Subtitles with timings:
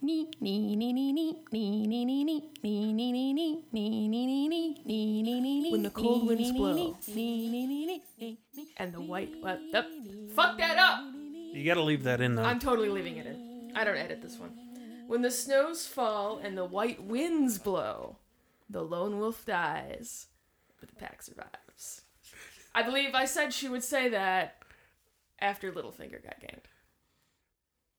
[0.00, 0.30] When
[5.82, 6.96] the cold winds blow.
[8.76, 9.32] And the white.
[9.40, 9.60] What?
[9.72, 9.86] Yep.
[10.34, 11.00] Fuck that up!
[11.52, 12.44] You gotta leave that in though.
[12.44, 13.72] I'm totally leaving it in.
[13.74, 14.50] I don't edit this one.
[15.08, 18.18] When the snows fall and the white winds blow,
[18.70, 20.26] the lone wolf dies,
[20.78, 22.02] but the pack survives.
[22.74, 24.62] I believe I said she would say that
[25.40, 26.66] after Littlefinger got ganked.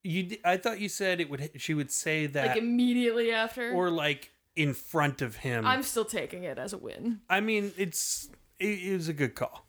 [0.04, 1.52] You, I thought you said it would.
[1.57, 3.71] She would say that, Like immediately after.
[3.73, 5.65] or like in front of him.
[5.65, 7.19] I'm still taking it as a win.
[7.29, 8.29] I mean, it's
[8.60, 9.65] it, it was a good call.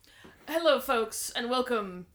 [0.48, 2.06] Hello, folks, and welcome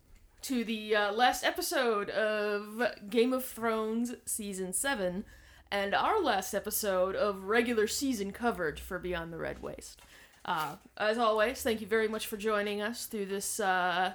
[0.44, 5.26] to the uh, last episode of Game of Thrones Season 7
[5.72, 10.02] and our last episode of regular season coverage for Beyond the Red Waste.
[10.44, 14.14] Uh, as always, thank you very much for joining us through this, uh,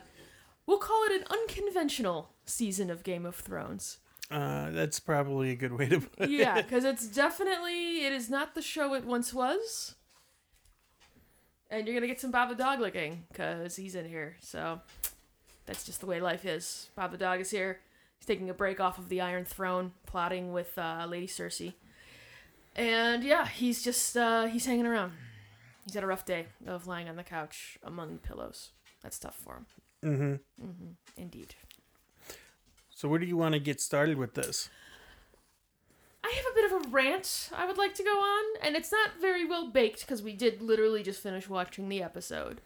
[0.71, 3.99] we'll call it an unconventional season of Game of Thrones.
[4.31, 6.57] Uh, that's probably a good way to put Yeah, it.
[6.57, 9.97] Yeah, because it's definitely, it is not the show it once was.
[11.71, 14.81] And you're going to get some Bob the Dog looking because he's in here, so
[15.67, 16.89] that's just the way life is.
[16.95, 17.81] Bob the dog is here.
[18.19, 21.75] He's taking a break off of the Iron Throne, plotting with uh, Lady Cersei.
[22.77, 25.13] And yeah, he's just uh, he's hanging around.
[25.85, 28.71] He's had a rough day of lying on the couch among pillows.
[29.03, 29.67] That's tough for him.
[30.05, 30.35] Mm-hmm.
[31.17, 31.55] Indeed.
[32.91, 34.69] So where do you want to get started with this?
[36.23, 38.93] I have a bit of a rant I would like to go on, and it's
[38.93, 42.61] not very well baked because we did literally just finish watching the episode.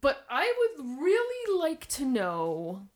[0.00, 2.88] But I would really like to know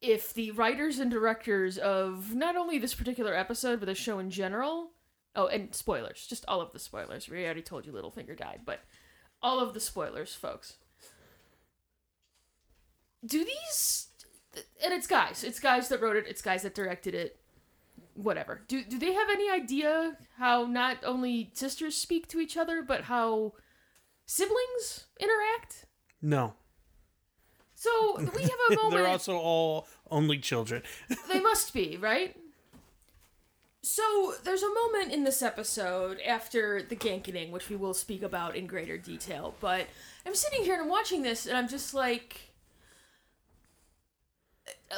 [0.00, 4.30] if the writers and directors of not only this particular episode, but the show in
[4.30, 4.90] general.
[5.36, 6.26] Oh, and spoilers.
[6.28, 7.28] Just all of the spoilers.
[7.28, 8.80] We already told you Littlefinger died, but
[9.42, 10.76] all of the spoilers, folks.
[13.24, 14.08] Do these.
[14.84, 15.42] And it's guys.
[15.44, 17.38] It's guys that wrote it, it's guys that directed it
[18.14, 18.62] whatever.
[18.68, 23.02] Do do they have any idea how not only sisters speak to each other, but
[23.04, 23.54] how
[24.26, 25.86] siblings interact?
[26.22, 26.54] No,
[27.74, 28.92] So we have a moment.
[28.94, 30.82] they're also all only children.
[31.28, 32.36] they must be right.
[33.82, 38.56] So there's a moment in this episode after the gankening, which we will speak about
[38.56, 39.54] in greater detail.
[39.60, 39.86] But
[40.24, 42.53] I'm sitting here and I'm watching this, and I'm just like,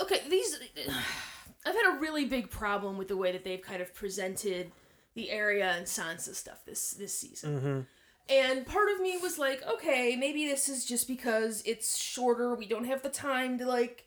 [0.02, 0.58] okay, these.
[1.66, 4.70] I've had a really big problem with the way that they've kind of presented
[5.14, 7.58] the Arya and Sansa stuff this this season.
[7.58, 7.80] Mm-hmm.
[8.28, 12.54] And part of me was like, okay, maybe this is just because it's shorter.
[12.54, 14.06] We don't have the time to like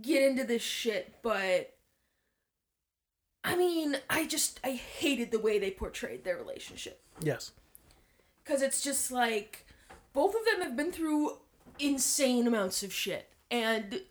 [0.00, 1.74] get into this shit, but
[3.44, 7.52] I mean, I just I hated the way they portrayed their relationship Yes.
[8.44, 9.66] cuz it's just like
[10.12, 11.38] both of them have been through
[11.78, 14.02] insane amounts of shit and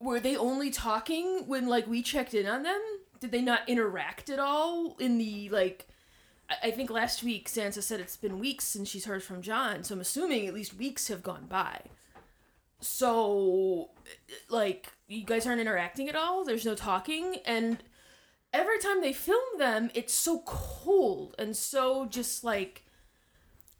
[0.00, 2.80] were they only talking when like we checked in on them?
[3.20, 5.88] Did they not interact at all in the like
[6.50, 9.82] I- I think last week Sansa said it's been weeks since she's heard from Jon,
[9.84, 11.82] so I'm assuming at least weeks have gone by.
[12.80, 13.90] So,
[14.48, 16.44] like, you guys aren't interacting at all.
[16.44, 17.82] There's no talking, and
[18.52, 22.84] every time they film them, it's so cold and so just like.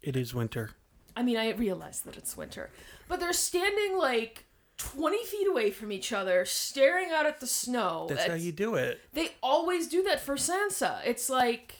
[0.01, 0.71] It is winter.
[1.15, 2.71] I mean, I realize that it's winter,
[3.07, 4.45] but they're standing like
[4.79, 8.07] twenty feet away from each other, staring out at the snow.
[8.09, 8.99] That's how you do it.
[9.13, 11.01] they always do that for Sansa.
[11.05, 11.75] It's like,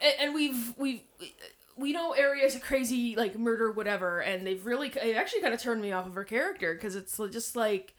[0.00, 1.02] and, and we've we've
[1.76, 5.60] we know Arya's a crazy like murder whatever, and they've really it actually kind of
[5.60, 7.94] turned me off of her character because it's just like,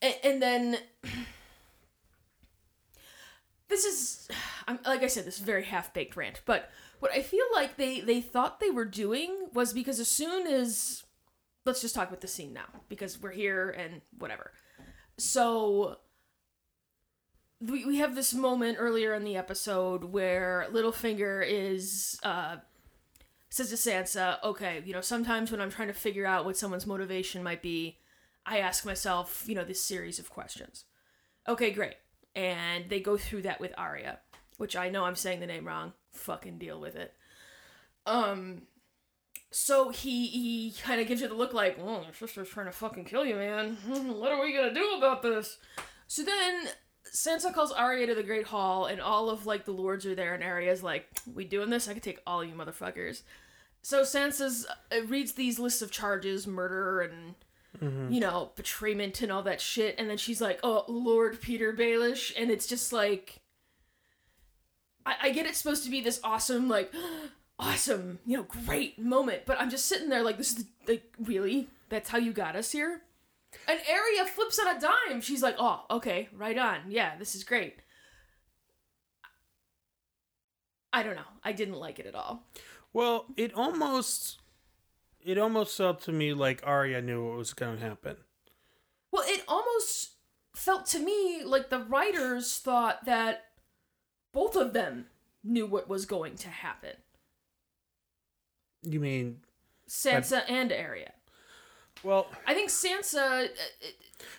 [0.00, 0.78] and, and then.
[3.68, 4.28] This is,
[4.68, 6.42] I'm like I said, this is a very half baked rant.
[6.44, 6.70] But
[7.00, 11.04] what I feel like they they thought they were doing was because as soon as,
[11.64, 14.52] let's just talk about the scene now because we're here and whatever.
[15.18, 15.98] So
[17.60, 22.56] we, we have this moment earlier in the episode where Littlefinger is uh
[23.50, 26.86] says to Sansa, okay, you know, sometimes when I'm trying to figure out what someone's
[26.86, 27.98] motivation might be,
[28.46, 30.86] I ask myself, you know, this series of questions.
[31.46, 31.96] Okay, great.
[32.34, 34.20] And they go through that with Arya,
[34.56, 35.92] which I know I'm saying the name wrong.
[36.12, 37.12] Fucking deal with it.
[38.06, 38.62] Um
[39.52, 42.72] so he he kind of gives you the look like, "Well, your sister's trying to
[42.72, 43.76] fucking kill you, man.
[43.86, 45.58] what are we going to do about this?"
[46.08, 46.68] So then
[47.14, 50.34] Sansa calls Arya to the Great Hall, and all of like the lords are there,
[50.34, 51.86] and Arya's like, "We doing this?
[51.86, 53.22] I could take all of you motherfuckers."
[53.82, 57.34] So Sansa's uh, reads these lists of charges, murder and
[58.12, 62.32] you know betrayment and all that shit, and then she's like, "Oh, Lord Petyr Baelish,"
[62.38, 63.40] and it's just like,
[65.04, 66.92] I, I get it's supposed to be this awesome like.
[67.62, 71.14] Awesome, you know, great moment, but I'm just sitting there like, this is the, like,
[71.18, 71.68] really?
[71.88, 73.02] That's how you got us here?
[73.68, 75.20] And Arya flips on a dime.
[75.20, 76.80] She's like, "Oh, okay, right on.
[76.88, 77.76] Yeah, this is great."
[80.92, 81.22] I don't know.
[81.44, 82.44] I didn't like it at all.
[82.92, 84.38] Well, it almost
[85.20, 88.16] it almost felt to me like Arya knew what was going to happen.
[89.10, 90.12] Well, it almost
[90.56, 93.44] felt to me like the writers thought that
[94.32, 95.06] both of them
[95.44, 96.96] knew what was going to happen.
[98.82, 99.40] You mean
[99.88, 101.12] Sansa and Arya.
[102.02, 103.46] well, I think Sansa, uh, uh,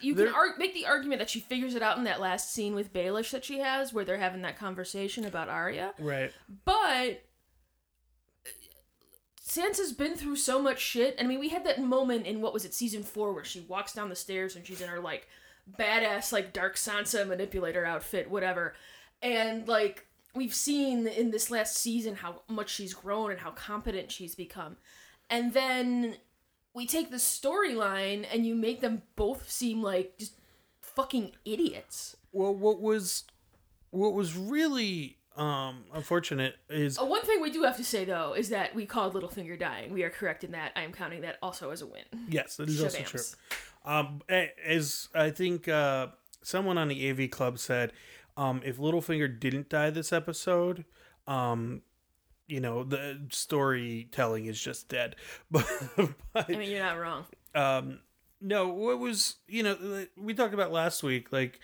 [0.01, 2.51] you can There- ar- make the argument that she figures it out in that last
[2.51, 5.93] scene with Baelish that she has, where they're having that conversation about Arya.
[5.99, 6.31] right.
[6.65, 7.23] But
[8.45, 8.49] uh,
[9.45, 11.15] Sansa's been through so much shit.
[11.19, 13.93] I mean, we had that moment in what was it, season four, where she walks
[13.93, 15.27] down the stairs and she's in her like
[15.79, 18.73] badass like dark Sansa manipulator outfit, whatever,
[19.21, 24.11] and like we've seen in this last season how much she's grown and how competent
[24.11, 24.77] she's become,
[25.29, 26.15] and then
[26.73, 30.33] we take the storyline and you make them both seem like just
[30.81, 32.17] fucking idiots.
[32.31, 33.25] Well, what was
[33.91, 38.33] what was really um unfortunate is Uh, one thing we do have to say though
[38.33, 39.93] is that we called Littlefinger dying.
[39.93, 40.71] We are correct in that.
[40.75, 42.03] I am counting that also as a win.
[42.29, 43.09] yes, it is also Shabams.
[43.09, 43.91] true.
[43.91, 44.21] Um,
[44.65, 46.07] as I think uh,
[46.43, 47.91] someone on the AV Club said,
[48.37, 50.85] um, if Littlefinger didn't die this episode,
[51.27, 51.81] um,
[52.47, 55.15] you know, the storytelling is just dead.
[55.51, 55.65] But,
[56.33, 57.25] but I mean, you're not wrong.
[57.55, 57.99] um,
[58.41, 61.59] no, what was you know we talked about last week, like.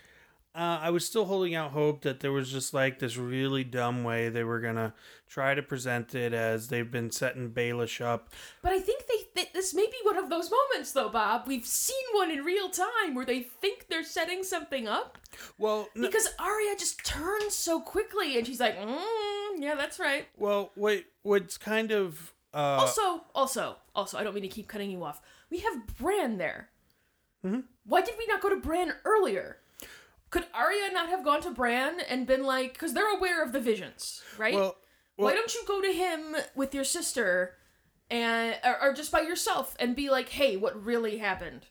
[0.55, 4.03] Uh, I was still holding out hope that there was just like this really dumb
[4.03, 4.95] way they were gonna
[5.27, 8.29] try to present it as they've been setting Baelish up.
[8.63, 11.43] But I think they, they this may be one of those moments though, Bob.
[11.47, 15.19] We've seen one in real time where they think they're setting something up
[15.59, 20.27] Well, no, because Arya just turns so quickly and she's like, mm, "Yeah, that's right."
[20.35, 24.89] well, what what's kind of uh, also, also, also, I don't mean to keep cutting
[24.89, 25.21] you off.
[25.49, 26.69] We have Bran there.
[27.45, 27.61] Mm-hmm.
[27.85, 29.57] Why did we not go to Bran earlier?
[30.29, 33.59] Could Arya not have gone to Bran and been like, because they're aware of the
[33.59, 34.53] visions, right?
[34.53, 34.75] well,
[35.15, 37.55] Why don't you go to him with your sister,
[38.11, 41.65] and or, or just by yourself and be like, "Hey, what really happened?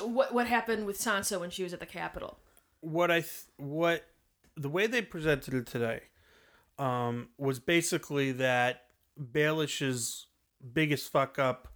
[0.00, 2.38] What what happened with Sansa when she was at the capital?"
[2.80, 4.06] what I th- what
[4.56, 6.02] the way they presented it today
[6.78, 8.84] um, was basically that
[9.20, 10.26] Baelish's
[10.72, 11.68] biggest fuck up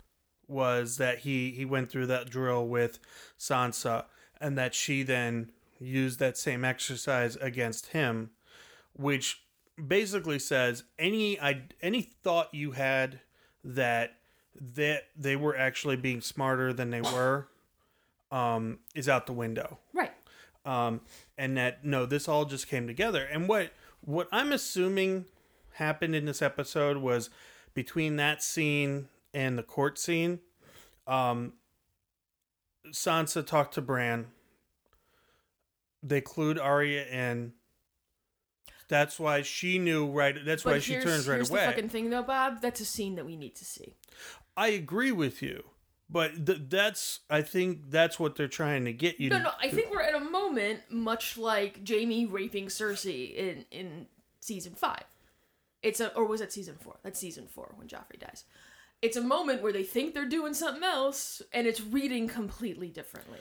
[0.49, 2.99] was that he he went through that drill with
[3.38, 4.04] Sansa
[4.40, 5.50] and that she then
[5.82, 8.31] used that same exercise against him
[8.94, 9.43] which
[9.87, 13.20] basically says any I, any thought you had
[13.64, 14.14] that
[14.55, 17.49] that they were actually being smarter than they were
[18.31, 20.12] um, is out the window Right.
[20.64, 21.00] um,
[21.38, 23.25] and that no, this all just came together.
[23.25, 23.73] And what
[24.05, 25.25] what I'm assuming
[25.75, 27.31] happened in this episode was
[27.75, 30.40] between that scene and the court scene,
[31.06, 31.55] um,
[32.90, 34.26] Sansa talked to Bran.
[36.02, 37.52] They clued Arya in.
[38.88, 40.37] That's why she knew right.
[40.44, 41.60] That's why she turns right here's away.
[41.60, 42.60] the fucking thing, though, Bob.
[42.60, 43.94] That's a scene that we need to see.
[44.56, 45.64] I agree with you,
[46.10, 49.31] but th- that's I think that's what they're trying to get you.
[49.31, 49.50] No, to, no.
[49.60, 54.06] I think we're at a moment much like Jaime raping Cersei in in
[54.40, 55.04] season five.
[55.82, 56.96] It's a or was it season four?
[57.02, 58.44] That's season four when Joffrey dies.
[59.00, 63.40] It's a moment where they think they're doing something else, and it's reading completely differently.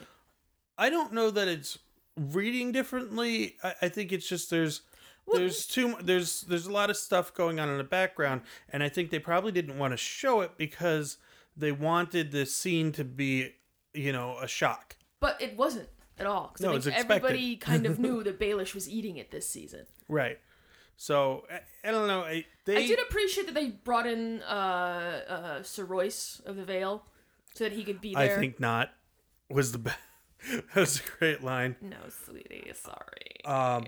[0.78, 1.78] I don't know that it's
[2.18, 3.58] reading differently.
[3.64, 4.82] I, I think it's just there's
[5.26, 8.84] Well, there's too there's there's a lot of stuff going on in the background, and
[8.84, 11.18] I think they probably didn't want to show it because
[11.56, 13.54] they wanted the scene to be,
[13.94, 14.96] you know, a shock.
[15.20, 16.48] But it wasn't at all.
[16.50, 19.48] 'cause No, I it's think everybody kind of knew that Baelish was eating it this
[19.48, 19.86] season.
[20.08, 20.40] Right.
[20.98, 22.22] So I, I don't know.
[22.22, 26.64] I, they I did appreciate that they brought in uh, uh, Sir Royce of the
[26.64, 27.04] Vale
[27.56, 28.38] so that he could be there.
[28.38, 28.92] I think not
[29.50, 29.98] was the best.
[30.52, 31.76] that was a great line.
[31.82, 33.46] No, sweetie, sorry.
[33.46, 33.86] Um,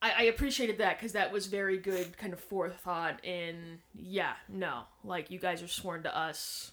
[0.00, 4.82] I, I appreciated that because that was very good kind of forethought in, yeah, no,
[5.02, 6.72] like you guys are sworn to us.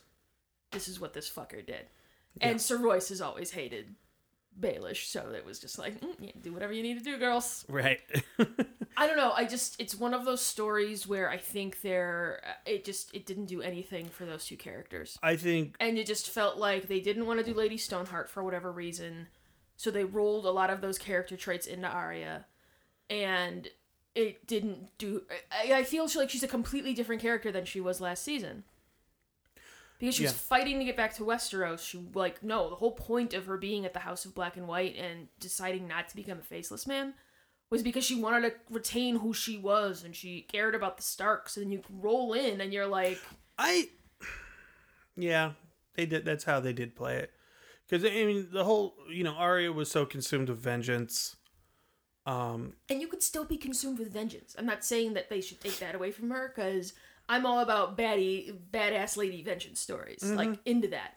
[0.71, 1.85] This is what this fucker did.
[2.39, 3.95] And Sir Royce has always hated
[4.59, 7.65] Baelish, so it was just like, mm, yeah, do whatever you need to do, girls.
[7.69, 8.01] Right.
[8.97, 9.31] I don't know.
[9.35, 13.45] I just, it's one of those stories where I think they're, it just, it didn't
[13.45, 15.17] do anything for those two characters.
[15.23, 18.43] I think and it just felt like they didn't want to do Lady Stoneheart for
[18.43, 19.27] whatever reason,
[19.77, 22.45] so they rolled a lot of those character traits into Arya,
[23.09, 23.67] and
[24.13, 25.23] it didn't do.
[25.51, 28.63] I, I feel like she's a completely different character than she was last season.
[30.01, 30.37] Because she was Yeah.
[30.37, 31.87] fighting to get back to Westeros.
[31.87, 34.67] She like no, the whole point of her being at the House of Black and
[34.67, 37.13] White and deciding not to become a faceless man
[37.69, 41.55] was because she wanted to retain who she was and she cared about the Starks.
[41.55, 43.19] And then you roll in and you're like,
[43.59, 43.89] I
[45.15, 45.51] yeah,
[45.93, 47.31] they did that's how they did play it.
[47.87, 51.35] Because I mean, the whole you know Arya was so consumed with vengeance.
[52.25, 54.55] Um, and you could still be consumed with vengeance.
[54.57, 56.93] I'm not saying that they should take that away from her because
[57.31, 61.13] I'm all about baddie, badass lady vengeance stories, like into that.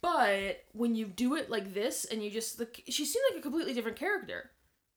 [0.00, 3.42] But when you do it like this, and you just like, she seemed like a
[3.42, 4.50] completely different character.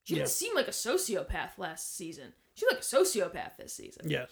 [0.03, 0.31] She didn't Yeah.
[0.31, 2.33] seem like a sociopath last season.
[2.55, 4.09] She was like a sociopath this season.
[4.09, 4.29] yes.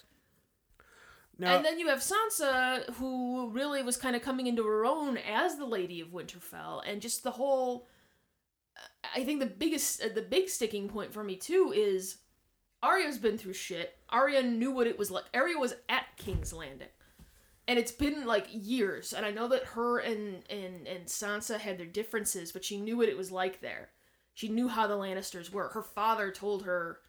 [1.37, 5.17] Now, and then you have Sansa, who really was kind of coming into her own
[5.17, 7.87] as the Lady of Winterfell, and just the whole.
[9.15, 12.17] I think the biggest, uh, the big sticking point for me too is,
[12.83, 13.97] Arya's been through shit.
[14.11, 15.25] Arya knew what it was like.
[15.33, 16.87] Arya was at King's Landing,
[17.67, 19.13] and it's been like years.
[19.13, 22.97] And I know that her and and and Sansa had their differences, but she knew
[22.97, 23.89] what it was like there.
[24.33, 25.69] She knew how the Lannisters were.
[25.69, 26.99] Her father told her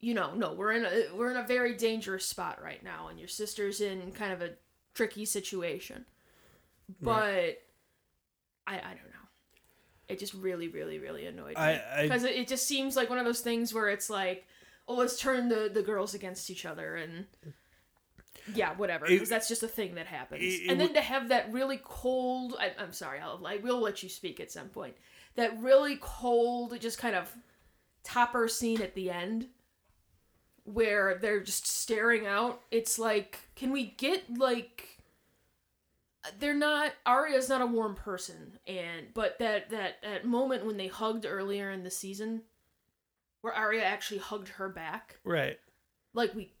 [0.00, 3.18] you know, no, we're in a we're in a very dangerous spot right now, and
[3.18, 4.52] your sister's in kind of a
[4.94, 6.06] tricky situation.
[7.02, 7.62] But
[8.66, 9.28] I I don't know.
[10.08, 13.24] It just really, really, really annoyed me because it, it just seems like one of
[13.24, 14.46] those things where it's like,
[14.90, 17.26] oh, let's turn the the girls against each other and.
[18.54, 19.06] Yeah, whatever.
[19.06, 20.42] Because that's just a thing that happens.
[20.42, 23.78] it- it and then to have that really cold, I, I'm sorry, I'll, I will
[23.80, 24.96] let you speak at some point.
[25.36, 27.32] That really cold, just kind of
[28.02, 29.46] topper scene at the end
[30.64, 32.60] where they're just staring out.
[32.70, 34.98] It's like, can we get like
[36.38, 40.86] they're not Arya's not a warm person and but that that that moment when they
[40.88, 42.42] hugged earlier in the season
[43.40, 45.58] where Arya actually hugged her back, right.
[46.14, 46.52] like we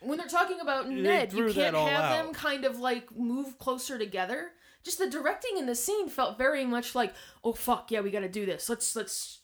[0.00, 2.24] when they're talking about Ned, you can't have out.
[2.24, 4.50] them kind of like move closer together.
[4.82, 8.20] Just the directing in the scene felt very much like, oh fuck, yeah, we got
[8.20, 8.68] to do this.
[8.68, 9.40] Let's let's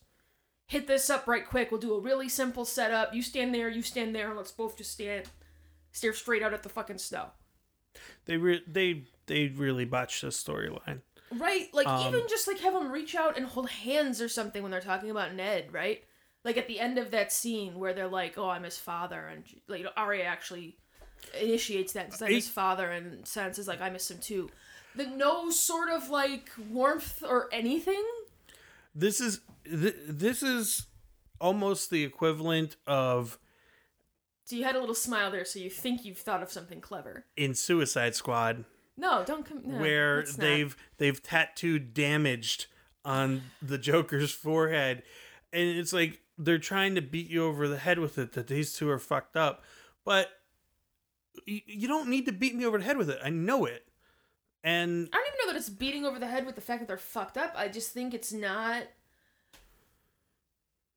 [0.66, 1.70] hit this up right quick.
[1.70, 3.14] We'll do a really simple setup.
[3.14, 5.26] You stand there, you stand there, and let's both just stand
[5.92, 7.26] stare straight out at the fucking snow.
[8.26, 11.02] They re- they they really botched this storyline.
[11.30, 11.68] Right?
[11.72, 14.70] Like Um, even just like have them reach out and hold hands or something when
[14.70, 16.02] they're talking about Ned, right?
[16.48, 19.44] Like at the end of that scene where they're like, "Oh, I'm his father," and
[19.66, 20.76] like, you know, Arya actually
[21.38, 22.18] initiates that.
[22.20, 24.50] Like It- his father, and Sansa's like, "I miss him too."
[24.94, 28.02] The no sort of like warmth or anything.
[28.94, 30.86] This is th- this is
[31.38, 33.38] almost the equivalent of
[34.44, 37.26] So you had a little smile there, so you think you've thought of something clever.
[37.36, 38.64] in Suicide Squad
[38.96, 39.60] No, don't come.
[39.64, 42.66] No, where they've they've tattooed damaged
[43.04, 45.02] on the Joker's forehead,
[45.52, 48.72] and it's like they're trying to beat you over the head with it that these
[48.72, 49.64] two are fucked up,
[50.04, 50.28] but
[51.46, 53.18] you, you don't need to beat me over the head with it.
[53.24, 53.86] I know it,
[54.64, 56.88] and I don't even know that it's beating over the head with the fact that
[56.88, 57.54] they're fucked up.
[57.56, 58.84] I just think it's not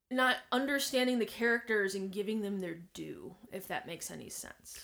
[0.10, 4.77] not understanding the characters and giving them their due, if that makes any sense.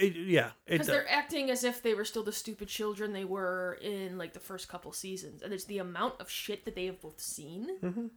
[0.00, 3.78] it, yeah, Because they're acting as if they were still the stupid children they were
[3.80, 7.00] in like the first couple seasons, and it's the amount of shit that they have
[7.00, 7.78] both seen.
[7.80, 8.10] Mhm.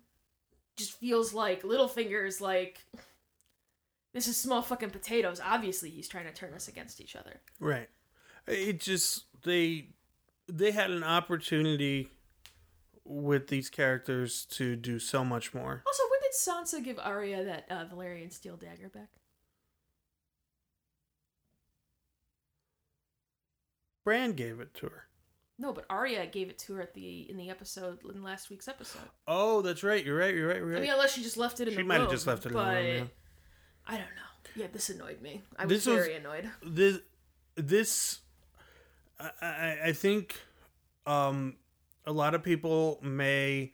[0.78, 2.80] Just feels like Littlefinger's like.
[4.14, 5.40] This is small fucking potatoes.
[5.44, 7.42] Obviously, he's trying to turn us against each other.
[7.60, 7.90] Right.
[8.48, 9.90] It just they
[10.48, 12.10] they had an opportunity
[13.04, 15.84] with these characters to do so much more.
[15.86, 19.10] Also, when did Sansa give Arya that uh, Valyrian steel dagger back?
[24.04, 25.07] Bran gave it to her.
[25.60, 28.68] No, but Arya gave it to her at the in the episode in last week's
[28.68, 29.02] episode.
[29.28, 30.04] Oh, that's right.
[30.06, 30.34] You're right.
[30.34, 30.58] You're right.
[30.58, 30.78] You're right.
[30.78, 31.74] I mean, unless she just left it in.
[31.74, 33.04] She the might have just left it in the room, yeah.
[33.88, 34.52] I don't know.
[34.56, 35.42] Yeah, this annoyed me.
[35.58, 36.50] I was This was- very annoyed.
[36.64, 37.00] this
[37.56, 38.20] this
[39.20, 40.40] I, I I think
[41.08, 41.56] um
[42.06, 43.72] a lot of people may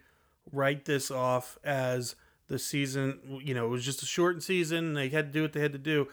[0.52, 2.16] write this off as
[2.48, 5.54] the season you know it was just a shortened season they had to do what
[5.54, 6.08] they had to do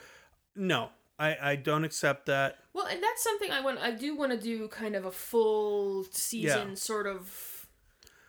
[0.56, 0.88] no
[1.20, 3.78] i i don't accept that Well, and that's something I want.
[3.78, 6.74] I do want to do kind of a full season Yeah.
[6.74, 7.66] sort of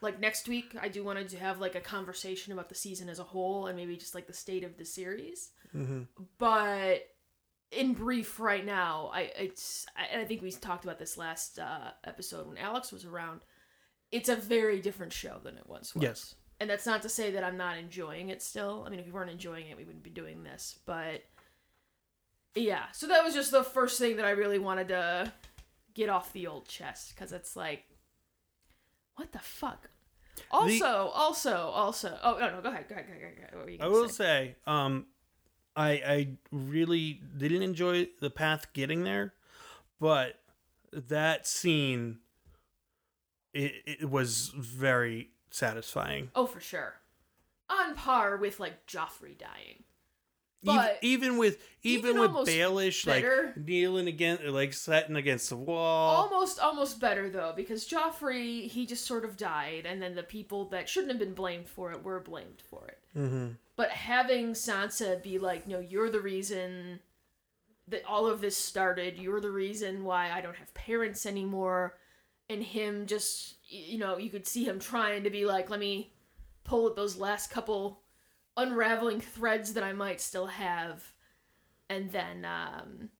[0.00, 0.74] like next week.
[0.80, 3.76] I do want to have like a conversation about the season as a whole and
[3.76, 5.50] maybe just like the state of the series.
[5.74, 6.02] mm-hmm.
[6.38, 7.02] but
[7.70, 11.92] in brief right now i it's i, I think we talked about this last uh,
[12.04, 13.40] episode when alex was around
[14.10, 16.34] it's a very different show than it once was Yes.
[16.60, 19.12] and that's not to say that i'm not enjoying it still i mean if we
[19.12, 21.22] weren't enjoying it we wouldn't be doing this but
[22.54, 25.32] yeah so that was just the first thing that i really wanted to
[25.94, 27.84] get off the old chest because it's like
[29.16, 29.88] what the fuck
[30.50, 33.54] also also also oh no no go ahead go ahead go ahead, go ahead.
[33.54, 34.14] What were you i will say?
[34.14, 35.06] say um
[35.76, 39.34] i i really didn't enjoy the path getting there
[40.00, 40.36] but
[40.92, 42.18] that scene
[43.54, 46.94] it, it was very satisfying Oh, for sure.
[47.68, 49.84] On par with like Joffrey dying.
[50.64, 53.24] Even- But even, with even, even with Baelish like
[53.56, 56.14] kneeling against like sitting against the wall.
[56.16, 60.66] almost almost better though because Joffrey he just sort of died and then the people
[60.66, 62.98] that shouldn't have been blamed for it were blamed for it.
[63.12, 67.00] hmm But having Sansa be like, "No, you're the reason
[67.88, 69.18] that all of this started.
[69.18, 71.98] You're the reason why I don't have parents anymore."
[72.48, 76.12] And him just you know, you could see him trying to be like, "Let me
[76.62, 78.01] pull at those last couple
[78.56, 81.12] unraveling threads that I might still have."
[81.88, 83.10] And then um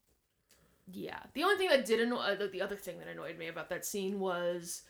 [0.91, 1.21] yeah.
[1.35, 3.69] The only thing that did annoy uh, the- the other thing that annoyed me about
[3.71, 4.83] that scene was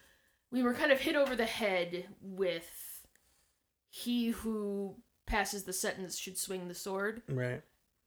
[0.50, 3.06] we were kind of hit over the head with
[3.88, 4.96] he who
[5.26, 7.62] passes the sentence should swing the sword Right.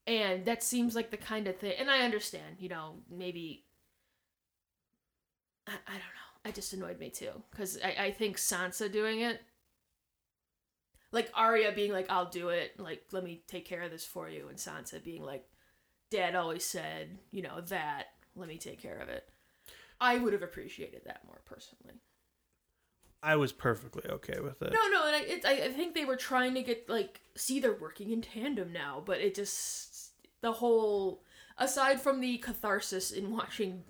[0.08, 3.65] and that seems like the kind of thing and i understand you know maybe
[5.68, 9.22] i, I don't know it just annoyed me too because I, I think sansa doing
[9.22, 9.42] it
[11.15, 12.79] like Arya being like i'll do it.
[12.79, 14.48] Like let me take care of this for you.
[14.50, 15.48] And sansa being like
[16.12, 18.07] dad always said you know that.
[18.36, 19.27] Let me take care of it.
[20.00, 22.01] I would have appreciated that more personally.
[23.24, 24.74] I was perfectly okay with it.
[24.74, 27.74] no, no, and I, it, I, think they were trying to get like see they're
[27.74, 31.24] working in tandem now, but it just the whole
[31.57, 33.84] aside from the catharsis in watching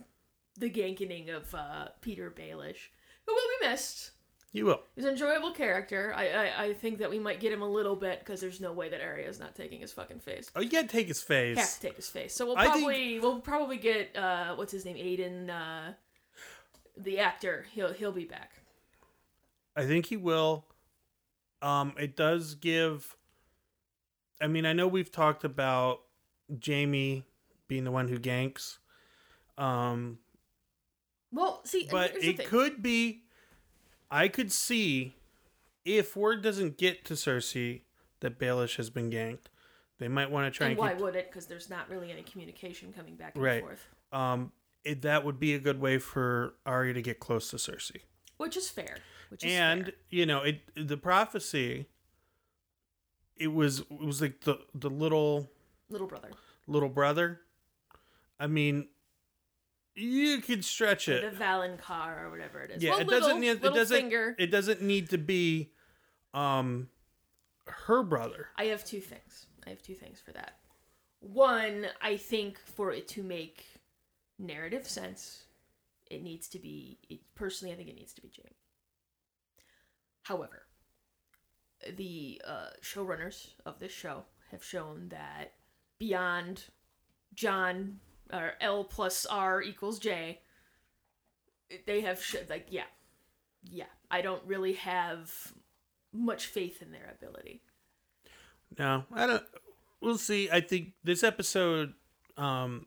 [0.58, 2.90] the gankening of uh, Petyr Baelish,
[3.26, 4.12] who will be missed.
[4.56, 4.82] You will.
[4.96, 6.14] He's an enjoyable character.
[6.16, 8.72] I, I, I think that we might get him a little bit because there's no
[8.72, 10.50] way that Arya is not taking his fucking face.
[10.56, 11.58] Oh, you gotta take his face.
[11.58, 12.34] Have to take his face.
[12.36, 15.94] So we'll I think- probably we'll probably get uh what's his name Aidan uh
[16.98, 17.66] the actor.
[17.74, 18.54] He'll he'll be back.
[19.76, 20.66] I think he will.
[21.62, 23.18] Um, it does give.
[24.42, 26.02] I mean, I know we've talked about
[26.66, 27.24] Jaime
[27.68, 28.78] being the one who ganks,
[29.58, 30.20] um,
[31.32, 32.48] Well, see, but it thing.
[32.48, 33.24] could be.
[34.12, 35.16] I could see
[35.84, 37.82] if word doesn't get to Cersei
[38.22, 39.48] that Baelish has been ganked,
[40.00, 41.02] they might want to try and and, why keep.
[41.02, 41.30] would it?
[41.30, 43.62] Because there's not really any communication coming back and Right.
[43.62, 44.52] forth, Um,
[44.84, 48.02] it, that would be a good way for Arya to get close to Cersei.
[48.38, 48.98] which is fair.
[49.30, 49.94] Which is and fair.
[50.12, 51.88] you know it the prophecy
[53.38, 55.50] it was it was like the the little
[55.90, 56.30] little brother,
[56.68, 57.42] little brother
[58.40, 58.88] i mean
[59.96, 61.22] you could stretch it.
[61.22, 62.84] the it valonqar or whatever it is.
[62.84, 64.36] yeah well, it little, doesn't need it doesn't finger.
[64.38, 65.72] it doesn't need to be
[66.34, 66.90] um
[67.68, 69.48] her brother I have two things.
[69.66, 70.60] I have two things for that.
[71.20, 73.66] One, I think for it to make
[74.38, 75.46] narrative sense,
[76.10, 77.00] it needs to be.
[77.10, 78.56] It, personally, I think it needs to be Jaime.
[80.24, 80.64] However,
[81.98, 85.54] the uh, showrunners of this show have shown that
[86.00, 86.66] beyond
[87.34, 88.00] Jon
[88.32, 90.40] or L plus R equals J,
[91.86, 92.84] they have sh- like yeah,
[93.70, 93.86] yeah.
[94.12, 95.32] I don't really have
[96.14, 97.62] much faith in their ability.
[98.80, 99.44] no i don't
[100.02, 101.94] we'll see i think this episode
[102.38, 102.86] um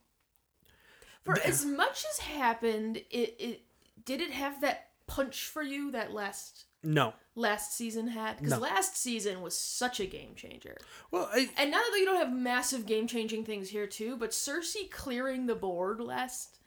[1.25, 3.63] For as much as happened, it, it
[4.05, 8.37] did it have that punch for you that last no last season had?
[8.37, 8.59] Because No.
[8.59, 10.77] last season was such a game changer.
[11.11, 14.31] well I, And not that you don't have massive game changing things here too, but
[14.31, 16.59] Cersei clearing the board last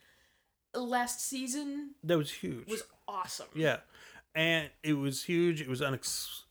[0.73, 3.47] last season that was huge was awesome.
[3.54, 3.77] yeah
[4.34, 6.43] and it was huge it was unex-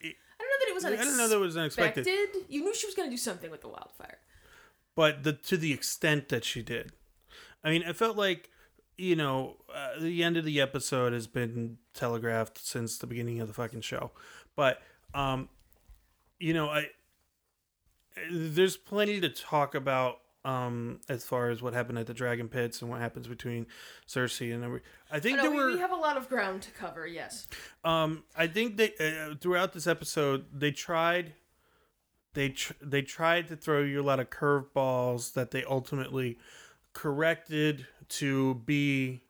[0.00, 1.00] I don't know that it was unexpected.
[1.00, 2.06] i don't know that it was unexpected
[2.48, 4.18] You knew she was going to do something with the wildfire.
[4.94, 6.92] but the to the extent that she did.
[7.64, 8.50] I mean, it felt like
[8.98, 13.48] you know uh, the end of the episode has been telegraphed since the beginning of
[13.48, 14.10] the fucking show,
[14.56, 14.80] but
[15.14, 15.48] um,
[16.38, 16.86] you know, I
[18.30, 22.82] there's plenty to talk about um as far as what happened at the dragon pits
[22.82, 23.66] and what happens between
[24.08, 24.80] Cersei and every.
[25.10, 27.06] I think No, there we, were we have a lot of ground to cover.
[27.06, 27.46] Yes.
[27.84, 31.34] um, I think they uh, throughout this episode they tried,
[32.34, 36.38] they tr- they tried to throw you a lot of curveballs that they ultimately
[36.92, 39.22] corrected to be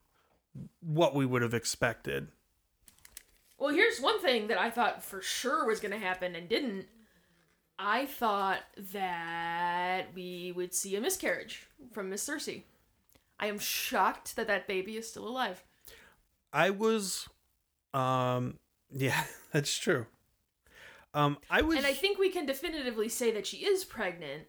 [0.80, 2.28] what we would have expected.
[3.58, 6.86] Well, here's one thing that I thought for sure was going to happen and didn't.
[7.78, 8.60] I thought
[8.92, 12.62] that we would see a miscarriage from Miss Cersei.
[13.38, 15.64] I am shocked that that baby is still alive.
[16.52, 17.28] I was,
[17.94, 18.58] um,
[18.90, 20.06] yeah, that's true.
[21.14, 24.44] Um, I was, And I think we can definitively say that she is pregnant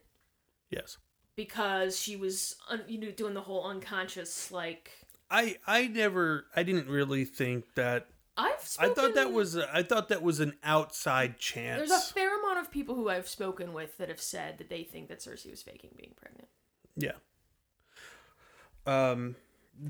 [0.73, 0.97] yes,
[1.35, 4.91] because she was, un- you know, doing the whole unconscious like.
[5.29, 8.07] I I never, I didn't really think that.
[8.35, 11.77] I've I thought that was, I thought that was an outside chance.
[11.87, 14.83] There's a fair amount of people who I've spoken with that have said that they
[14.83, 16.47] think that Cersei was faking being pregnant.
[16.95, 17.11] Yeah.
[18.85, 19.35] Um.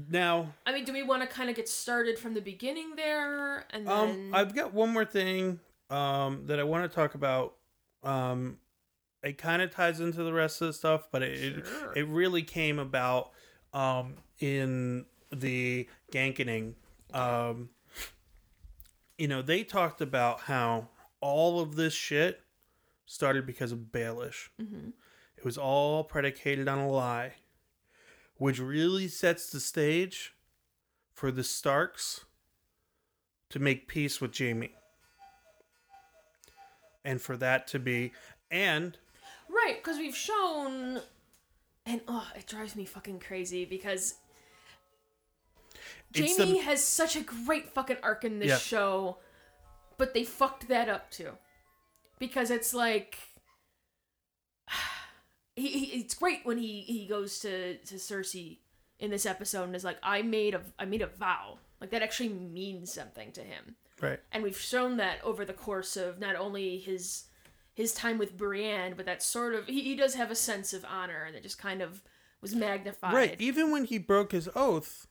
[0.09, 3.65] Now, I mean, do we want to kind of get started from the beginning there,
[3.69, 7.55] and then um, I've got one more thing um that I want to talk about.
[8.03, 8.57] Um,
[9.23, 11.91] it kind of ties into the rest of the stuff, but it Sure.
[11.93, 13.31] it, it really came about
[13.73, 16.73] um, in the Gankening.
[17.13, 17.69] Um,
[19.17, 20.89] you know, they talked about how
[21.21, 22.41] all of this shit
[23.05, 24.49] started because of Baelish.
[24.61, 24.89] Mm-hmm.
[25.37, 27.33] It was all predicated on a lie,
[28.37, 30.33] which really sets the stage
[31.13, 32.25] for the Starks
[33.49, 34.73] to make peace with Jaime.
[37.05, 38.13] And for that to be
[38.49, 38.97] and
[39.65, 41.01] Right, because we've shown,
[41.85, 44.15] and oh, it drives me fucking crazy because
[46.13, 48.57] It's Jaime the- has such a great fucking arc in this Yeah.
[48.57, 49.17] show,
[49.97, 51.31] but they fucked that up too,
[52.19, 53.17] because it's like.
[55.55, 58.57] He, he, it's great when he, he goes to, to Cersei
[58.97, 61.59] in this episode and is like, I made a I made a vow.
[61.79, 63.75] Like that actually means something to him.
[64.01, 64.19] right.
[64.31, 67.25] and we've shown that over the course of not only his
[67.73, 70.85] his time with Brienne, but that sort of he, he does have a sense of
[70.85, 72.03] honor, and it just kind of
[72.41, 73.13] was magnified.
[73.13, 73.35] Right.
[73.41, 75.07] Even when he broke his oath,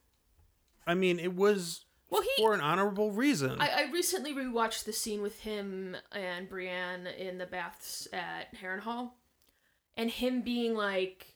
[0.86, 2.30] I mean, it was Well, he.
[2.42, 3.60] for an honorable reason.
[3.60, 9.12] I, I recently rewatched the scene with him and Brienne in the baths at Harrenhal,
[9.96, 11.34] and him being like,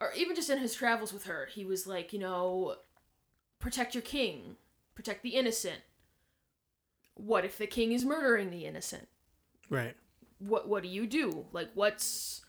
[0.00, 2.76] or even just in his travels with her, he was like, you know,
[3.58, 4.56] protect your king,
[4.94, 5.80] protect the innocent.
[7.14, 9.08] What if the king is murdering the innocent?
[9.70, 9.94] right.
[10.38, 12.42] What what do you do like what's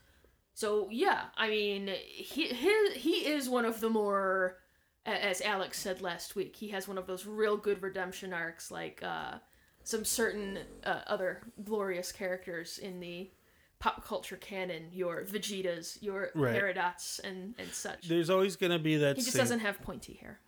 [0.53, 4.57] so yeah i mean he he, he is one of the more
[5.05, 9.01] as alex said last week he has one of those real good redemption arcs like
[9.03, 9.35] uh
[9.83, 13.31] some certain uh, other glorious characters in the
[13.79, 16.55] pop culture canon your vegetas your Right.
[16.55, 19.39] Peridot's and and such There's always going to be that he just scene.
[19.39, 20.39] doesn't have pointy hair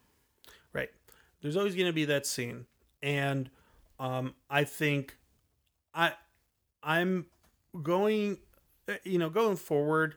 [0.73, 0.89] Right.
[1.41, 2.65] There's always going to be that scene.
[3.01, 3.49] And
[3.99, 5.15] um I think
[5.93, 6.13] I
[6.83, 7.25] I'm
[7.83, 8.37] going
[8.87, 10.15] uh, you know, going forward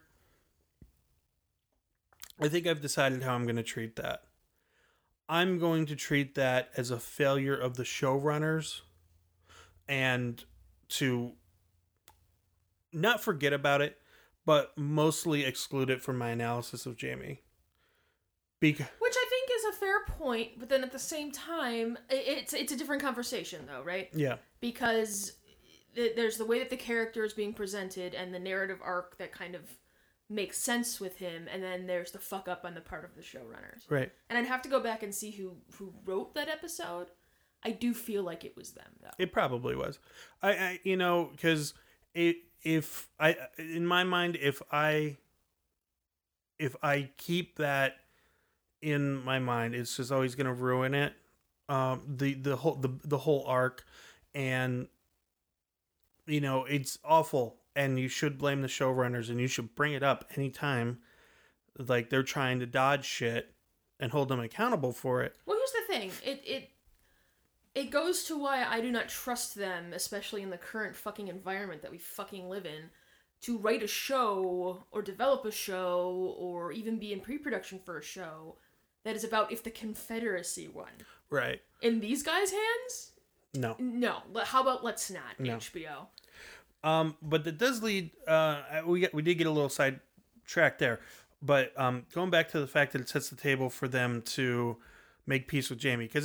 [2.40, 4.24] I think I've decided how I'm going to treat that.
[5.28, 8.80] I'm going to treat that as a failure of the showrunners
[9.88, 10.44] and
[10.88, 11.32] to
[12.92, 13.98] not forget about it,
[14.44, 17.40] but mostly exclude it from my analysis of Jaime.
[18.60, 22.52] Because which i think is a fair point but then at the same time it's
[22.52, 25.32] it's a different conversation though right yeah, because
[25.94, 29.32] th- there's the way that the character is being presented and the narrative arc that
[29.32, 29.62] kind of
[30.28, 33.20] makes sense with him and then there's the fuck up on the part of the
[33.20, 34.10] showrunners right.
[34.30, 37.08] and i'd have to go back and see who who wrote that episode
[37.64, 39.98] i do feel like it was them though It probably was.
[40.42, 41.74] I, I you know, because
[42.14, 45.16] it if I in my mind if I
[46.58, 47.96] if I keep that
[48.80, 51.12] in my mind, it's just always going to ruin it.
[51.68, 53.84] Um, the the whole the the whole arc,
[54.34, 54.88] and
[56.26, 60.02] you know it's awful, and you should blame the showrunners, and you should bring it
[60.02, 60.98] up anytime,
[61.78, 63.54] like they're trying to dodge shit
[64.00, 65.36] and hold them accountable for it.
[65.46, 66.70] well here's the thing it it
[67.74, 71.80] it goes to why i do not trust them especially in the current fucking environment
[71.82, 72.90] that we fucking live in
[73.40, 78.02] to write a show or develop a show or even be in pre-production for a
[78.02, 78.56] show
[79.04, 80.90] that is about if the confederacy won
[81.30, 81.62] Right.
[81.80, 83.11] in these guys' hands?
[83.54, 83.76] No.
[83.78, 84.22] No.
[84.44, 85.56] How about let's not No.
[85.56, 86.06] HBO?
[86.84, 88.10] Um, but that does lead.
[88.26, 90.00] Uh, we get, we did get a little side
[90.46, 91.00] track there,
[91.40, 94.78] but um, going back to the fact that it sets the table for them to
[95.26, 96.24] make peace with Jaime, because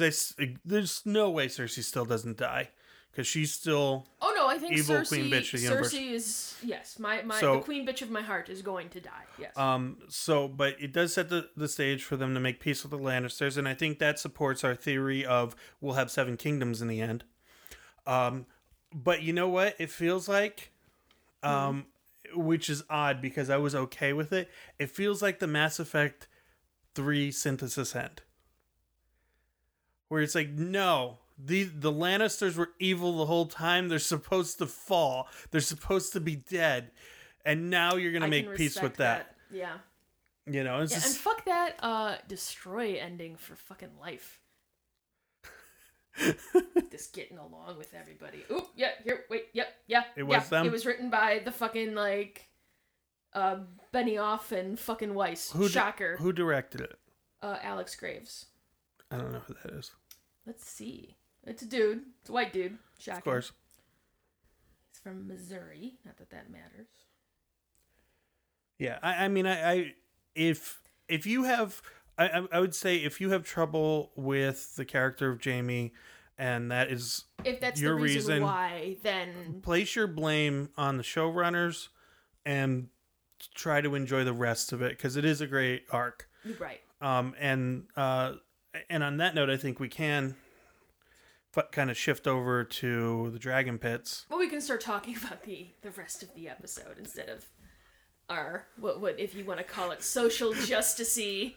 [0.65, 2.69] there's no way Cersei still doesn't die,
[3.11, 4.07] because she's still
[4.47, 5.07] no, I think Evil Cersei.
[5.07, 5.93] queen bitch of the universe.
[5.93, 8.99] Cersei is yes, my my So- the queen bitch of my heart is going to
[8.99, 9.25] die.
[9.39, 9.55] Yes.
[9.57, 9.97] um.
[10.09, 12.99] So, but it does set the the stage for them to make peace with the
[12.99, 17.01] Lannisters, and I think that supports our theory of we'll have seven kingdoms in the
[17.01, 17.23] end.
[18.05, 18.45] Um,
[18.93, 19.75] but you know what?
[19.79, 20.71] It feels like,
[21.43, 21.87] um,
[22.33, 24.49] which is odd because I was okay with it.
[24.79, 26.27] It feels like the Mass Effect
[26.95, 28.21] three synthesis end,
[30.07, 33.89] where it's like, no, the the Lannisters were evil the whole time.
[33.89, 35.27] They're supposed to fall.
[35.51, 36.91] They're supposed to be dead,
[37.45, 39.35] and now you're gonna I make peace with respect that.
[39.51, 39.77] Yeah.
[40.49, 44.39] You know, it's Yeah, and fuck that uh destroy ending for fucking life.
[46.91, 48.43] Just getting along with everybody.
[48.51, 50.03] Oop, yeah, here, wait, yep, yeah.
[50.15, 50.39] It yeah.
[50.39, 50.65] was them?
[50.65, 52.49] It was written by the fucking like
[53.33, 53.57] uh
[53.93, 55.51] Benioff and fucking Weiss.
[55.51, 56.17] Who di- Shocker.
[56.17, 56.97] who directed it.
[57.43, 58.47] uh Alex Graves.
[59.11, 59.91] I don't know who that is.
[60.45, 61.16] Let's see.
[61.47, 62.01] It's a dude.
[62.21, 62.77] It's a white dude.
[62.99, 63.17] Shocking.
[63.19, 63.51] Of course.
[64.91, 65.95] He's from Missouri.
[66.05, 66.87] Not that that matters.
[68.79, 69.93] Yeah, I, I mean, I, I
[70.35, 71.81] if if you have,
[72.17, 75.93] I, I- would say if you have trouble with the character of Jaime,
[76.37, 80.97] and that is If that's Your the reason, reason- why, then place your blame on
[80.97, 81.87] the showrunners,
[82.45, 82.89] and
[83.55, 86.29] try to enjoy the rest of it because it is a great arc.
[86.59, 86.81] Right.
[87.01, 88.33] Um, and uh,
[88.91, 90.35] and on that note, I think we can
[91.71, 94.25] kind of shift over to the dragon pits.
[94.29, 97.45] Well, we can start talking about the the rest of the episode instead of
[98.29, 101.55] our what what if you want to call it social justicey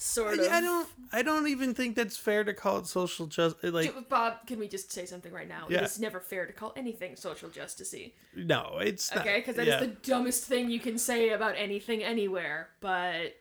[0.00, 0.50] sort of.
[0.50, 0.88] I don't.
[1.12, 3.62] I don't even think that's fair to call it social justice.
[3.62, 5.66] Eh, like, Bob, can we just say something right now?
[5.68, 5.82] Yeah.
[5.84, 8.12] It's never fair to call anything social justicey.
[8.34, 9.14] no, it's.
[9.14, 9.80] Okay, because that is yeah.
[9.80, 12.70] the dumbest thing you can say about anything anywhere.
[12.80, 13.36] But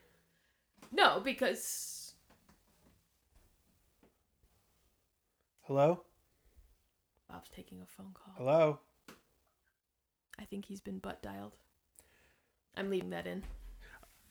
[0.91, 1.98] no, because
[5.69, 6.01] Hello.
[7.29, 8.33] Bob's taking a phone call.
[8.39, 8.79] Hello.
[10.39, 11.51] I think he's been butt dialed.
[12.75, 13.43] I'm leaving that in.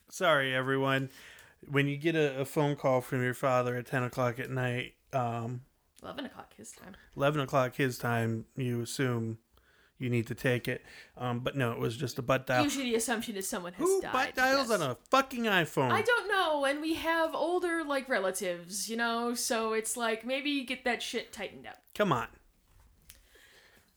[0.08, 1.10] Sorry, everyone.
[1.70, 4.94] When you get a, a phone call from your father at ten o'clock at night,
[5.12, 5.60] um,
[6.02, 6.96] Eleven o'clock his time.
[7.16, 9.38] 11 o'clock his time, you assume
[9.98, 10.82] you need to take it.
[11.16, 12.62] Um, but no, it was just a butt dial.
[12.64, 14.12] Usually, the assumption is someone has Who died.
[14.12, 14.80] butt dials yes.
[14.80, 15.90] on a fucking iPhone?
[15.90, 20.50] I don't know, and we have older like relatives, you know, so it's like maybe
[20.50, 21.78] you get that shit tightened up.
[21.94, 22.28] Come on.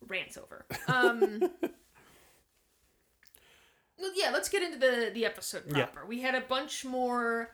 [0.08, 0.66] Rants over.
[0.88, 1.42] Um
[4.00, 5.86] Well, yeah, let's get into the the episode Yeah.
[5.86, 6.08] proper.
[6.08, 7.52] We had a bunch more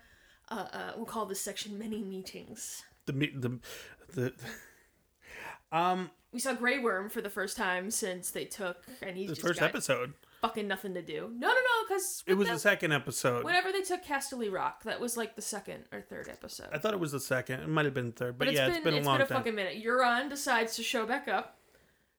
[0.50, 2.84] uh, uh we'll call this section many meetings.
[3.06, 3.60] The the
[4.14, 4.34] the.
[5.70, 9.36] Um, We saw Grey Worm for the first time since they took and he's the
[9.36, 10.14] just first got episode.
[10.42, 11.32] fucking nothing to do.
[11.34, 13.44] No, no, no, because It was the second episode.
[13.46, 16.68] whenever they took Casterly Rock, that was like the second or third episode.
[16.74, 17.62] I thought it was the second.
[17.62, 19.28] It might have been third, but, But, yeah, it's been it's been a long time.
[19.28, 19.82] fucking minute.
[19.84, 21.58] Euron decides to show back up,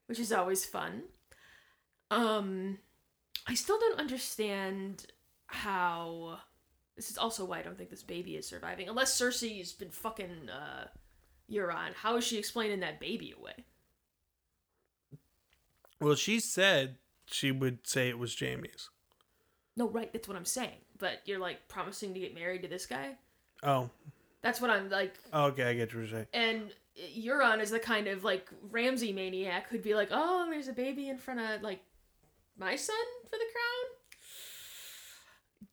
[0.07, 1.03] which is always fun.
[2.11, 2.79] Um,
[3.47, 5.05] I still don't understand
[5.47, 6.38] how.
[6.97, 10.49] This is also why I don't think this baby is surviving, unless Cersei's been fucking
[10.51, 10.87] uh,
[11.53, 11.92] Euron.
[11.94, 13.64] How is she explaining that baby away?
[16.00, 18.90] Well, she said she would say it was Jaime's.
[19.76, 20.12] No, right.
[20.12, 20.78] That's what I'm saying.
[20.98, 23.16] But you're like promising to get married to this guy.
[23.62, 23.90] Oh,
[24.42, 25.14] That's what I'm like.
[25.32, 26.26] okay, I get what you're saying.
[26.32, 26.70] And
[27.16, 31.08] Euron is the kind of like Ramsay maniac who'd be like, "Oh, there's a baby
[31.08, 31.80] in front of like
[32.56, 33.87] my son for the crown."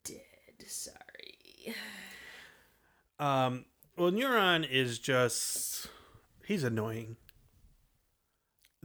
[0.04, 0.68] Dead.
[0.68, 1.76] Sorry.
[3.20, 3.66] Um,
[3.98, 5.88] well, Euron is just
[6.46, 7.18] he's annoying.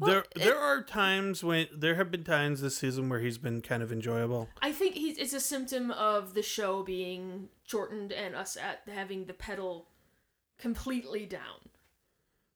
[0.01, 3.39] Well, there, it- there are times when there have been times this season where he's
[3.39, 4.49] been kind of enjoyable.
[4.63, 9.27] I think he's it's a symptom of the show being shortened and us at having
[9.27, 9.89] the pedal
[10.59, 11.69] completely down.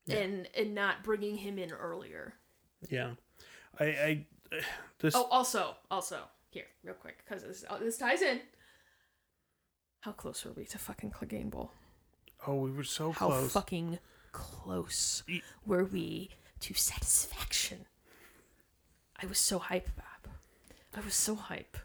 [0.06, 0.16] Yeah.
[0.16, 2.34] And and not bringing him in earlier.
[2.90, 3.12] Yeah,
[3.80, 4.26] I, I,
[4.98, 5.14] this.
[5.14, 8.40] Oh, also, also here, real quick, because this oh, this ties in.
[10.00, 11.70] How close were we to fucking Clegane Bowl?
[12.46, 13.52] Oh, we were so How close.
[13.52, 13.98] fucking
[14.32, 15.22] close
[15.64, 16.28] were we
[16.60, 17.86] to satisfaction?
[19.22, 20.32] I was so hype, Bob.
[20.96, 21.76] I was so hype.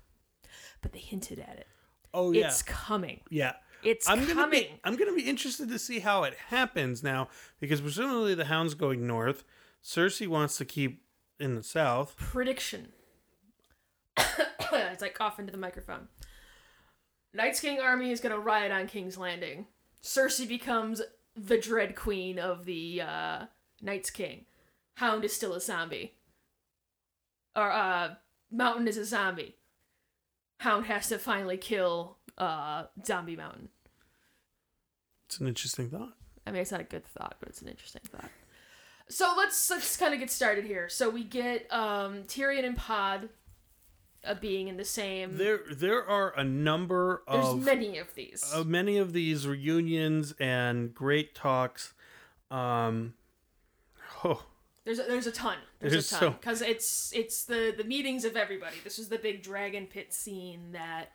[0.82, 1.67] But they hinted at it.
[2.13, 3.21] oh yeah, It's coming.
[3.29, 3.53] yeah.
[3.82, 4.62] It's I'm gonna coming.
[4.63, 4.79] be.
[4.84, 7.29] I'm gonna be interested to see how it happens now
[7.62, 9.43] because presumably the Hound's going north.
[9.82, 11.01] Cersei wants to keep
[11.39, 12.15] in the south.
[12.17, 12.89] Prediction.
[14.17, 16.10] it's like cough into the microphone.
[17.34, 19.67] Night's King army is gonna riot on King's Landing.
[20.03, 21.01] Cersei becomes
[21.36, 23.45] the Dread Queen of the uh,
[23.82, 24.45] Night's King.
[24.99, 26.13] Hound is still a zombie.
[27.55, 28.15] Or uh,
[28.51, 29.55] Mountain is a zombie.
[30.57, 33.69] Hound has to finally kill uh, Zombie Mountain.
[35.27, 36.17] It's an interesting thought.
[36.45, 38.29] I mean, it's not a good thought, but it's an interesting thought.
[39.07, 40.89] So let's let's kind of get started here.
[40.89, 43.29] So we get um, Tyrion and Pod
[44.25, 45.38] uh, being in the same.
[45.38, 48.43] There, there are a number of There's many of these.
[48.53, 51.93] uh, many of these reunions and great talks.
[52.51, 53.13] Um,
[54.25, 54.43] oh,
[54.86, 55.58] there's a, there's a ton.
[55.80, 58.78] There's, There's a ton because it's it's the the meetings of everybody.
[58.84, 61.12] This is the big dragon pit scene that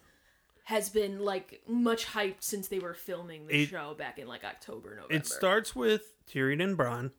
[0.64, 4.44] has been like much hyped since they were filming the It- show back in like
[4.44, 5.14] October November.
[5.14, 7.11] it starts with Tyrion and Bronn,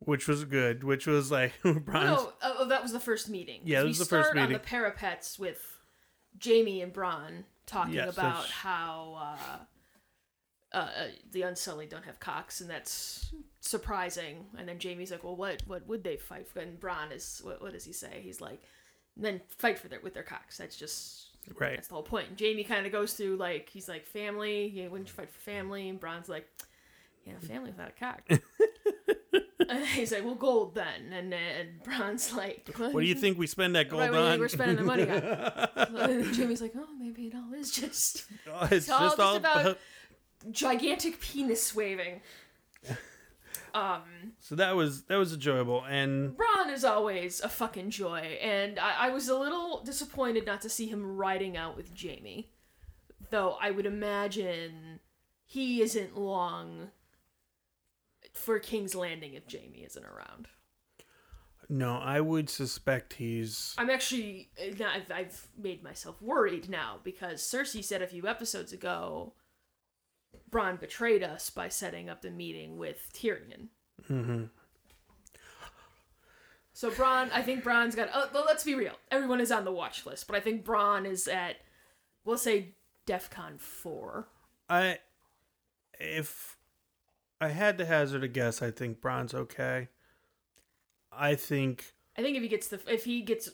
[0.00, 0.82] which was good.
[0.84, 1.86] Which was like Bronn's.
[2.22, 3.60] No, oh, oh, that was the first meeting.
[3.64, 5.60] Yeah, that we was the first start on the parapets with
[6.44, 9.36] Jaime and Bronn talking Yes, about that's- how
[10.74, 14.44] uh, uh, uh, the Unsullied don't have cocks, and that's surprising.
[14.58, 17.62] And then Jaime's like, "Well, what what would they fight for?" And Bronn is what,
[17.62, 18.20] what does he say?
[18.22, 18.62] He's like,
[19.16, 21.74] "Then fight for their with their cocks." That's just Right.
[21.74, 22.28] that's the whole point.
[22.28, 24.68] And Jaime kind of goes through like he's like family.
[24.68, 25.88] Yeah, wouldn't you fight for family?
[25.88, 26.46] And Bronn's like,
[27.26, 28.22] yeah, family without a cock.
[29.68, 31.12] and he's like, well, gold then.
[31.12, 34.38] And then Bronn's like, What do you think we spend that gold Right, what on?
[34.40, 36.32] we're spending the money on?
[36.34, 39.78] Jaime's like, oh, maybe it all is just Oh, it's all just just all about-
[40.52, 42.20] gigantic penis waving.
[43.74, 48.78] Um, So that was that was enjoyable, and Bronn is always a fucking joy, and
[48.78, 52.50] I, I was a little disappointed not to see him riding out with Jaime.
[53.30, 55.00] Though I would imagine
[55.44, 56.90] he isn't long
[58.34, 60.48] for King's Landing if Jaime isn't around.
[61.68, 67.82] no, I would suspect he's I'm actually I've, I've made myself worried now because Cersei
[67.84, 69.32] said a few episodes ago
[70.52, 73.68] Bronn betrayed us by setting up the meeting with Tyrion.
[74.06, 74.44] hmm
[76.72, 78.10] So Bronn, I think Bronn's got.
[78.12, 78.94] Oh, well, let's be real.
[79.10, 81.56] Everyone is on the watch list, but I think Bronn is at,
[82.24, 82.74] we'll say,
[83.06, 84.28] DefCon four.
[84.68, 84.98] I
[85.98, 86.56] if
[87.40, 89.88] I had to hazard a guess, I think Bronn's okay.
[91.10, 93.48] I think I think if he gets the if he gets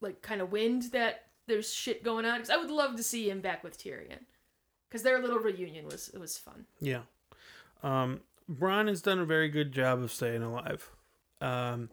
[0.00, 3.28] like kind of wind that there's shit going on, because I would love to see
[3.28, 4.20] him back with Tyrion,
[4.88, 6.66] because their little reunion was it was fun.
[6.80, 7.02] yeah.
[7.82, 8.20] Um
[8.50, 10.90] Bronn has done a very good job of staying alive.
[11.40, 11.90] Um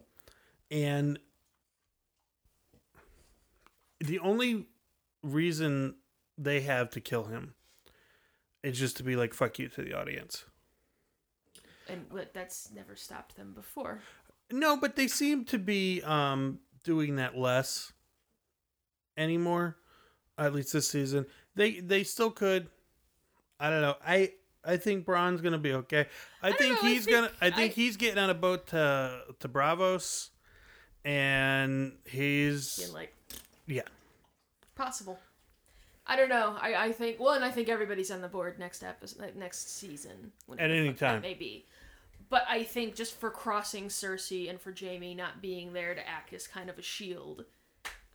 [0.70, 1.20] and
[4.00, 4.68] the only
[5.24, 5.96] reason
[6.38, 7.54] they have to kill him
[8.64, 10.46] is just to be like fuck you to the audience.
[11.88, 14.02] And but that's never stopped them before.
[14.52, 17.92] No, but they seem to be um doing that less
[19.18, 19.78] anymore.
[20.38, 21.26] At least this season.
[21.56, 22.70] They they still could.
[23.62, 23.96] I don't know.
[24.06, 24.32] I
[24.66, 26.08] I think Bronn's gonna be okay.
[26.42, 27.32] I, don't think know, I he's think- gonna.
[27.42, 30.30] I think I- he's getting on a boat to to Braavos,
[31.06, 33.14] and he's like
[33.68, 33.82] yeah.
[34.76, 35.20] possible.
[36.08, 36.58] I don't know.
[36.60, 40.32] I, I think well, and I think everybody's on the board next episode, next season.
[40.58, 41.22] At any time.
[41.22, 41.66] maybe.
[42.30, 46.34] But I think just for crossing Cersei and for Jaime not being there to act
[46.34, 47.44] as kind of a shield,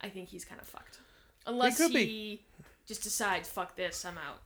[0.01, 1.01] I think he's kind of fucked.
[1.47, 2.43] Unless could he be.
[2.87, 4.41] just decides, "Fuck this, I'm out."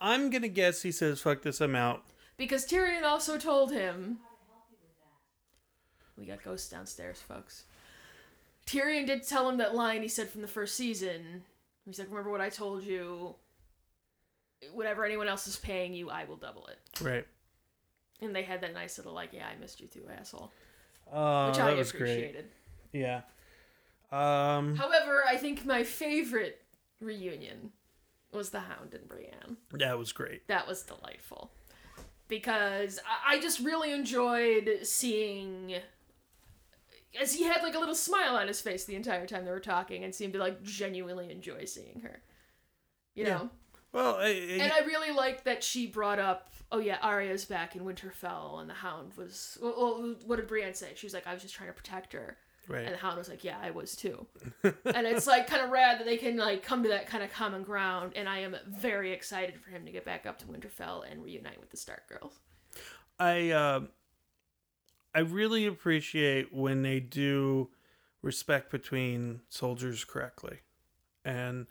[0.00, 1.60] I'm gonna guess he says fuck this.
[1.60, 2.04] I'm out.
[2.36, 4.18] Because Tyrion also told him.
[6.16, 7.64] We got ghosts downstairs, folks.
[8.66, 11.42] Tyrion did tell him that line he said from the first season.
[11.86, 13.34] He's like, "Remember what I told you?
[14.72, 17.26] Whatever anyone else is paying you, I will double it." Right.
[18.20, 20.52] And they had that nice little like, "Yeah, I missed you too, asshole,"
[21.10, 22.02] Oh, which that I was great.
[22.02, 22.50] appreciated.
[22.92, 23.22] Yeah.
[24.12, 24.76] Um.
[24.76, 26.62] However, I think my favorite
[27.00, 27.72] reunion
[28.32, 29.56] was the Hound and Brienne.
[29.72, 30.46] That was great.
[30.48, 31.50] that was delightful
[32.28, 35.74] because I, I just really enjoyed seeing
[37.20, 39.58] as he had like a little smile on his face the entire time they were
[39.60, 42.20] talking and seemed to like genuinely enjoy seeing her
[43.14, 43.30] you Yeah.
[43.30, 43.50] know
[43.92, 44.28] Well, I, I,
[44.60, 48.70] and i really liked that she brought up oh yeah arya's back in winterfell and
[48.70, 51.54] the hound was well, well what did brienne say she was like i was just
[51.54, 52.36] trying to protect her
[52.70, 52.84] right.
[52.84, 54.26] and the hound was like, "Yeah, I was too."
[54.62, 57.32] and it's like kind of rad that they can like come to that kind of
[57.32, 58.12] common ground.
[58.16, 61.60] And I am very excited for him to get back up to Winterfell and reunite
[61.60, 62.40] with the Stark girls.
[63.18, 63.80] I uh,
[65.14, 67.70] I really appreciate when they do
[68.22, 70.58] respect between soldiers correctly,
[71.24, 71.66] and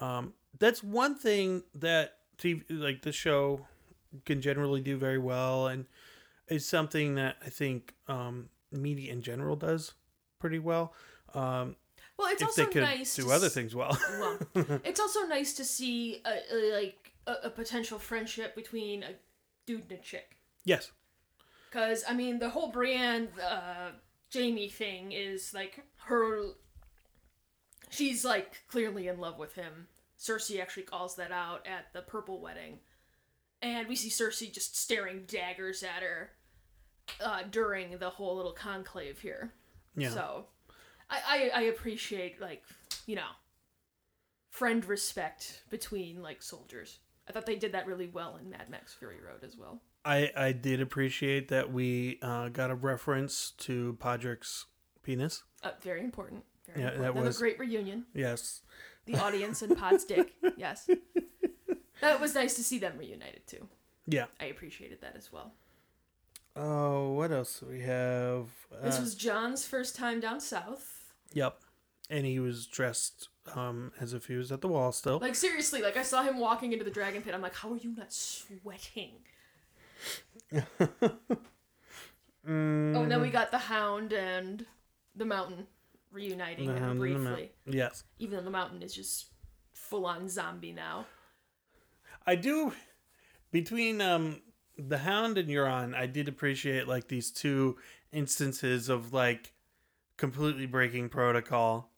[0.00, 3.66] um, that's one thing that TV, like the show
[4.24, 5.86] can generally do very well, and
[6.48, 9.92] is something that I think um, media in general does
[10.40, 10.92] pretty well.
[11.34, 11.76] Um,
[12.18, 14.38] Well, it's also they could nice do to other things well, Well,
[14.84, 19.10] it's also nice to see a, a, like a, a potential friendship between a
[19.66, 20.36] dude and a chick.
[20.64, 20.90] yes,
[21.70, 23.90] Because I mean, the whole Brienne, uh,
[24.34, 26.42] Jaime thing is like her.
[27.90, 29.88] She's like clearly in love with him.
[30.18, 32.80] Cersei actually calls that out at the Purple Wedding,
[33.62, 36.30] and we see Cersei just staring daggers at her
[37.20, 39.52] uh, during the whole little conclave here.
[39.96, 40.10] Yeah.
[40.10, 40.46] So,
[41.08, 42.62] I, I I appreciate like
[43.06, 43.30] you know,
[44.50, 46.98] friend respect between like soldiers.
[47.28, 49.80] I thought they did that really well in Mad Max Fury Road as well.
[50.04, 54.66] I I did appreciate that we uh, got a reference to Podrick's
[55.02, 55.42] penis.
[55.62, 56.44] Uh, very important.
[56.66, 57.02] Very Yeah, important.
[57.04, 58.06] that Another was- great reunion.
[58.14, 58.62] Yes.
[59.06, 60.34] The audience and Pod's dick.
[60.56, 60.88] Yes.
[62.00, 63.68] That was nice to see them reunited too.
[64.06, 64.24] Yeah.
[64.40, 65.52] I appreciated that as well.
[66.56, 68.48] Oh, what else do we have?
[68.82, 71.12] This Uh, was Jon's first time down south.
[71.32, 71.60] Yep.
[72.10, 75.18] And he was dressed um, as if he was at the wall still.
[75.20, 77.34] Like seriously, like I saw him walking into the dragon pit.
[77.34, 79.12] I'm like, how are you not sweating?
[82.48, 84.64] Mm, Oh, and then we got the Hound and
[85.14, 85.66] the Mountain
[86.10, 87.52] reuniting the them and the briefly.
[87.66, 88.04] Yes.
[88.18, 89.26] Even though the Mountain is just
[89.74, 91.04] full on zombie now.
[92.26, 92.72] I do
[93.50, 94.40] between um
[94.88, 97.76] the Hound and Euron, I did appreciate like these two
[98.12, 99.52] instances of like
[100.16, 101.90] completely breaking protocol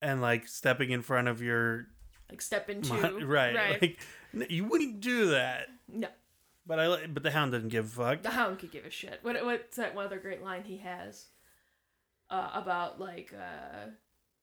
[0.00, 1.86] and like stepping in front of your
[2.30, 2.94] Like step into
[3.26, 3.82] right, right.
[3.82, 3.98] Like
[4.34, 5.68] n- you wouldn't do that.
[5.88, 6.08] no.
[6.66, 8.22] But I but the Hound doesn't give a fuck.
[8.22, 9.20] The Hound could give a shit.
[9.22, 11.26] What what's that one other great line he has?
[12.30, 13.88] Uh, about like uh,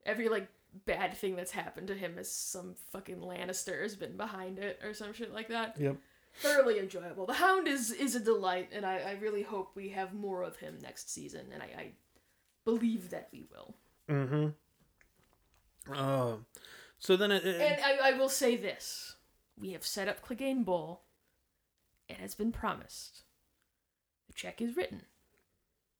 [0.07, 0.47] every like
[0.87, 4.93] bad thing that's happened to him is some fucking Lannister has been behind it or
[4.95, 5.75] some shit like that.
[5.79, 5.97] Yep.
[6.37, 7.25] Thoroughly enjoyable.
[7.25, 10.57] The Hound is is a delight, and I, I really hope we have more of
[10.57, 11.91] him next season, and I, I
[12.65, 13.75] believe that we will.
[14.09, 15.93] Mm-hmm.
[15.93, 16.37] Uh,
[16.99, 19.15] so then it, it- And I, I will say this:
[19.57, 21.03] we have set up Clegane Bowl,
[22.09, 23.23] and it has been promised.
[24.27, 25.03] The check is written.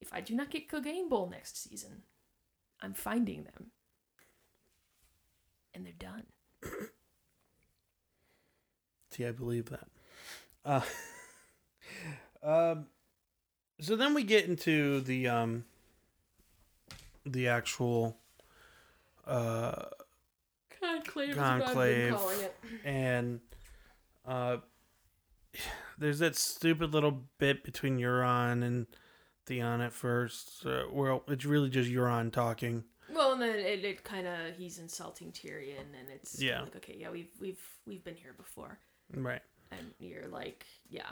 [0.02, 2.02] If I do not get Clegane Bowl next season,
[2.82, 3.72] I'm finding them,
[5.74, 6.26] and they're done.
[9.12, 9.88] See, I believe that.
[10.66, 10.82] Uh,
[12.44, 12.88] um,
[13.80, 15.66] so then we get into the um,
[17.26, 18.18] the actual
[19.28, 19.86] uh,
[20.82, 21.76] Conclave, Conclave.
[21.76, 22.56] what I've been calling it.
[22.84, 23.40] and
[24.28, 24.58] uh,
[25.98, 28.88] there's that stupid little bit between Euron and
[29.46, 30.66] Theon at first.
[30.66, 32.84] Uh, well, it's really just Euron talking.
[33.14, 36.62] Well, and then it, it kind of he's insulting Tyrion, and it's Yeah.
[36.62, 38.80] like okay, yeah, we've we've we've been here before.
[39.14, 39.42] Right.
[39.78, 41.10] And you're like, yeah.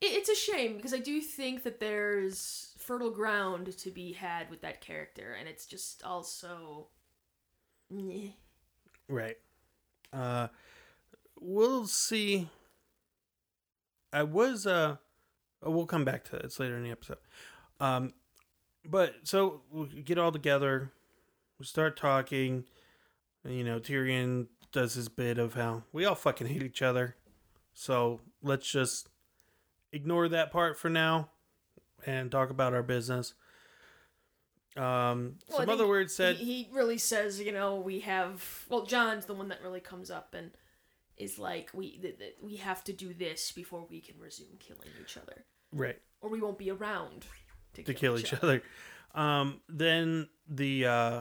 [0.00, 4.50] It, it's a shame because I do think that there's fertile ground to be had
[4.50, 6.88] with that character, and it's just also.
[9.08, 9.36] Right.
[10.12, 10.48] Uh
[11.40, 12.48] we'll see.
[14.12, 14.96] I was uh
[15.62, 17.18] oh, we'll come back to this later in the episode.
[17.80, 18.12] Um
[18.84, 20.92] but so we get all together,
[21.58, 22.64] we start talking,
[23.44, 27.16] you know, Tyrion does his bit of how we all fucking hate each other.
[27.78, 29.10] So let's just
[29.92, 31.28] ignore that part for now
[32.06, 33.34] and talk about our business.
[34.76, 38.64] Um Well, some other words said he, he really says, you know, we have.
[38.70, 40.52] Well, Jon's the one that really comes up and
[41.18, 44.88] is like, we th- th- we have to do this before we can resume killing
[45.02, 45.98] each other, right.
[46.20, 47.26] or we won't be around
[47.74, 48.62] to, to kill each other.
[49.14, 51.20] Um, then the uh,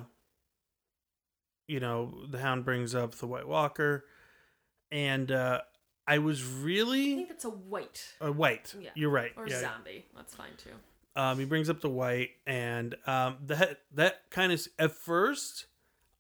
[1.68, 4.06] you know the Hound brings up the White Walker,
[4.92, 5.62] and uh,
[6.08, 7.14] I was really.
[7.14, 8.74] I think that's a white A white.
[8.80, 8.90] Yeah.
[8.96, 9.32] You're right.
[9.36, 9.60] or yeah.
[9.60, 10.06] zombie.
[10.16, 10.72] That's fine too.
[11.16, 15.66] Um, he brings up the white, and um, that that kind of at first,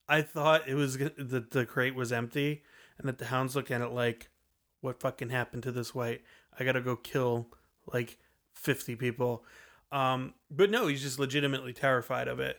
[0.07, 2.63] I thought it was that the crate was empty,
[2.97, 4.29] and that the Hound's look at it like,
[4.81, 6.21] "What fucking happened to this white?
[6.57, 7.47] I gotta go kill
[7.91, 8.17] like
[8.53, 9.43] fifty people."
[9.91, 12.57] Um, but no, he's just legitimately terrified of it,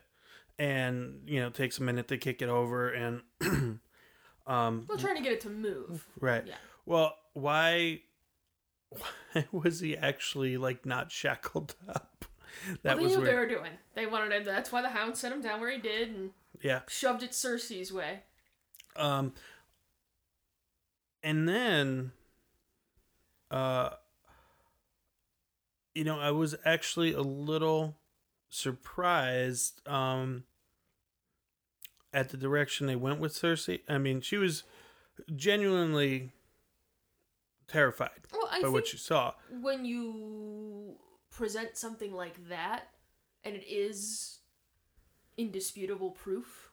[0.58, 3.22] and you know takes a minute to kick it over, and
[4.46, 6.06] um, Well, trying to get it to move.
[6.20, 6.44] right.
[6.46, 6.54] Yeah.
[6.86, 8.00] Well, why?
[8.90, 12.24] Why was he actually like not shackled up?
[12.82, 13.30] That well, they was knew weird.
[13.32, 13.72] they were doing.
[13.94, 14.44] They wanted it.
[14.44, 16.30] That's why the hound sent him down where he did and
[16.62, 16.80] Yeah.
[16.88, 18.20] shoved it Cersei's way.
[18.94, 19.34] Um
[21.22, 22.12] and then
[23.50, 23.90] uh
[25.94, 27.98] you know, I was actually a little
[28.48, 30.44] surprised um
[32.14, 33.80] at the direction they went with Cersei.
[33.88, 34.62] I mean, she was
[35.34, 36.30] genuinely
[37.68, 39.34] terrified Well, by what she saw.
[39.50, 40.96] when you
[41.30, 42.88] present something like that,
[43.44, 44.38] and it is
[45.36, 46.70] indisputable proof,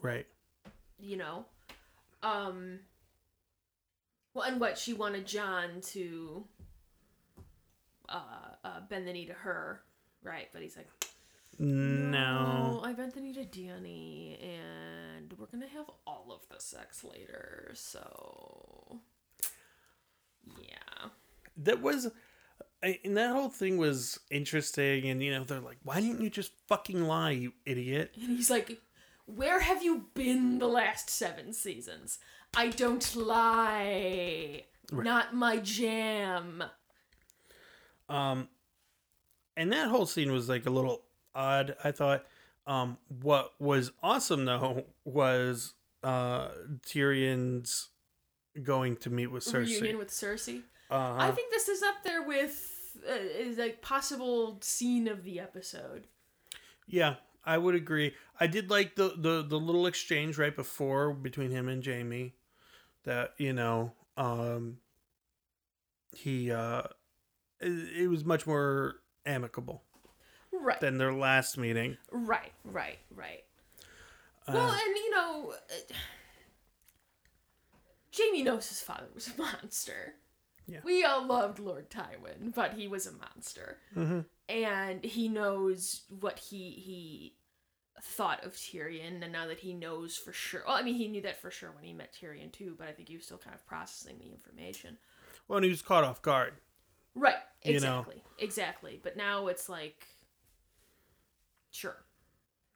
[0.00, 0.26] Right.
[0.98, 1.46] you know,
[2.22, 2.80] um,
[4.34, 6.46] well, and what she wanted Jon to
[8.08, 8.20] uh,
[8.64, 9.82] uh bend the knee to her,
[10.22, 10.48] right?
[10.52, 10.88] But he's like,
[11.58, 12.80] No.
[12.84, 17.70] I bent the knee to Dany, and we're gonna have all of the sex later,
[17.74, 18.69] so.
[21.60, 22.08] That was
[22.82, 26.52] and that whole thing was interesting and you know they're like why didn't you just
[26.66, 28.80] fucking lie you idiot And he's like,
[29.26, 32.18] Where have you been the last seven seasons?
[32.56, 34.64] I don't lie.
[34.90, 35.04] Right.
[35.04, 36.64] Not my jam.
[38.08, 38.48] um
[39.56, 41.02] and that whole scene was like a little
[41.34, 42.24] odd i thought
[42.66, 46.48] um what was awesome though was uh
[46.86, 47.90] tyrion's
[48.62, 49.66] going to meet with Cersei.
[49.80, 50.62] Reunion with Cersei.
[50.90, 55.38] Uh I think this is up there with uh, is like possible scene of the
[55.40, 56.06] episode.
[56.86, 57.14] yeah
[57.46, 61.68] i would agree i did like the the the little exchange right before between him
[61.68, 62.34] and jaime
[63.04, 64.78] that you know um
[66.16, 66.82] he uh
[67.60, 69.82] it, it was much more amicable
[70.52, 70.80] Right.
[70.80, 73.44] than their last meeting Right, right, right.
[74.48, 75.94] Uh, well, and you know, uh,
[78.16, 80.14] Jaime knows his father was a monster.
[80.70, 80.78] Yeah.
[80.84, 83.78] We all loved Lord Tywin, but he was a monster.
[83.96, 84.24] mhm.
[84.48, 87.36] and he knows what he he
[88.02, 90.62] thought of Tyrion, and now that he knows for sure.
[90.66, 92.92] Well, I mean, he knew that for sure when he met Tyrion too, but I
[92.92, 94.96] think he was still kind of processing the information.
[95.48, 96.54] Well, and he was caught off guard.
[97.14, 97.34] Right.
[97.64, 97.98] You know.
[98.00, 98.22] Exactly.
[98.38, 99.00] Exactly.
[99.02, 100.06] But now it's like
[101.70, 101.96] sure.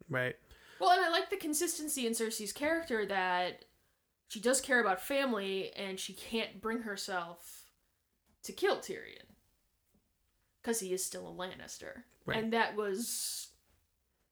[0.08, 0.36] Right.
[0.80, 3.64] Well, and I like the consistency in Cersei's character that
[4.28, 7.63] she does care about family and she can't bring herself
[8.44, 9.26] to kill Tyrion.
[10.62, 12.04] Because he is still a Lannister.
[12.24, 12.38] Right.
[12.38, 13.48] And that was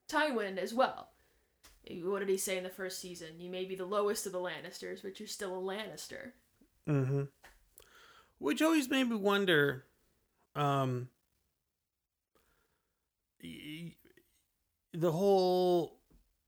[0.09, 1.11] Tywin as well.
[2.05, 3.39] What did he say in the first season?
[3.39, 6.31] You may be the lowest of the Lannisters, but you're still a Lannister.
[6.89, 7.25] Mm-hmm.
[8.39, 9.85] Which always made me wonder,
[10.55, 11.09] um,
[13.43, 15.99] the whole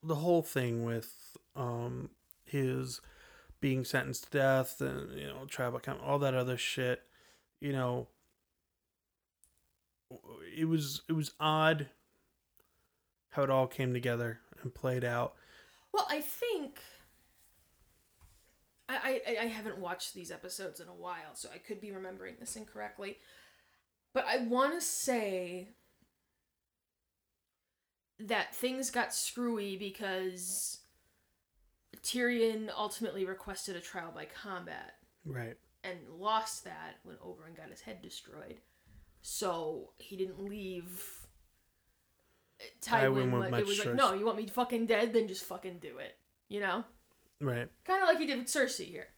[0.02, 2.10] the whole thing with um
[2.44, 3.00] his
[3.60, 7.02] being sentenced to death and you know tribal count, all that other shit.
[7.60, 8.08] You know,
[10.56, 11.88] it was it was odd
[13.30, 15.34] how it all came together and played out.
[15.92, 16.80] Well, I think
[18.88, 22.36] I, I I haven't watched these episodes in a while, so I could be remembering
[22.38, 23.18] this incorrectly.
[24.12, 25.68] But I want to say
[28.20, 30.78] that things got screwy because
[32.02, 34.94] Tyrion ultimately requested a trial by combat
[35.24, 35.56] Right.
[35.84, 38.60] And lost that when Oberyn got his head destroyed.
[39.22, 41.02] So he didn't leave.
[42.80, 45.12] Tywin Tywin, like, it was like, no, you want me fucking dead?
[45.12, 46.16] Then just fucking do it.
[46.48, 46.84] You know,
[47.40, 47.68] Right.
[47.84, 49.08] kind of like he did with Cersei here.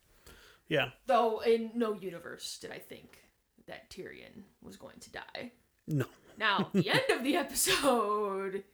[0.68, 0.90] Yeah.
[1.06, 3.18] Though in no universe did I think
[3.66, 5.52] that Tyrion was going to die.
[5.86, 6.06] No.
[6.38, 8.64] Now, the end of the episode,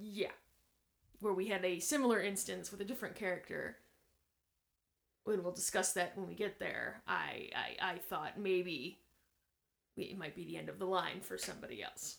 [0.00, 0.28] yeah,
[1.20, 3.78] where we had a similar instance with a different character.
[5.26, 7.02] And we'll discuss that when we get there.
[7.06, 8.98] I I, I thought maybe
[9.96, 12.18] it might be the end of the line for somebody else.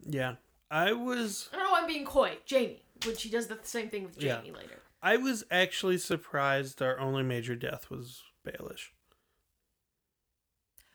[0.00, 0.34] Yeah.
[0.70, 1.76] I was I don't know.
[1.76, 4.36] I'm being coy, Jamie, when she does the same thing with Yeah.
[4.36, 4.80] Jaime later.
[5.02, 8.88] I was actually surprised our only major death was Baelish.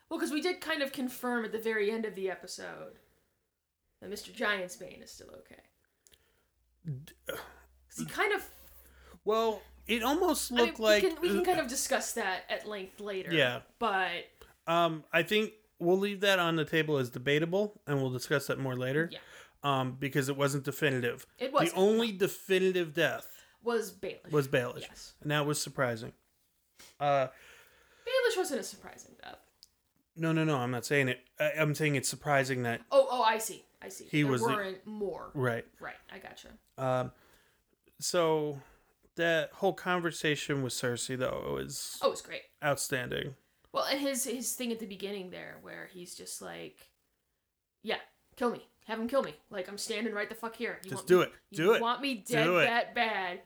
[0.09, 2.97] Well, because we did kind of confirm at the very end of the episode
[4.01, 4.33] that Mr.
[4.33, 5.61] Giantsbane is still okay.
[7.27, 8.49] 'Cause uh, he kind of
[9.25, 12.43] Well, it almost I mean, looked like we can, we can kind of discuss that
[12.49, 13.33] at length later.
[13.33, 13.59] Yeah.
[13.79, 14.09] But
[14.67, 18.59] um I think we'll leave that on the table as debatable and we'll discuss that
[18.59, 19.09] more later.
[19.11, 19.19] Yeah.
[19.63, 21.25] Um because it wasn't definitive.
[21.37, 23.27] it was The only definitive death
[23.63, 24.31] was Baelish.
[24.31, 24.81] was Baelish.
[24.81, 25.13] Yes.
[25.21, 26.13] And that was surprising.
[26.99, 27.27] Uh
[28.07, 29.37] Baelish wasn't a surprising death.
[30.15, 31.19] no no no, I'm not saying it.
[31.39, 33.65] I, I'm saying it's surprising that Oh oh I see.
[33.81, 34.05] I see.
[34.11, 35.31] He there was weren't more.
[35.33, 35.65] right.
[35.79, 36.49] Right, I gotcha.
[36.77, 37.11] Um
[37.99, 38.59] so
[39.19, 42.41] that whole conversation with Cersei though was Oh, it was great.
[42.63, 43.35] outstanding.
[43.71, 46.87] Well, and his his thing at the beginning there, where he's just like,
[47.83, 47.97] "Yeah,
[48.35, 49.35] kill me, have him kill me.
[49.51, 50.79] Like I'm standing right the fuck here.
[50.83, 51.31] You Just do me- it.
[51.51, 51.81] You Do it.
[51.81, 52.65] Want me dead Do it.
[52.65, 53.41] that bad?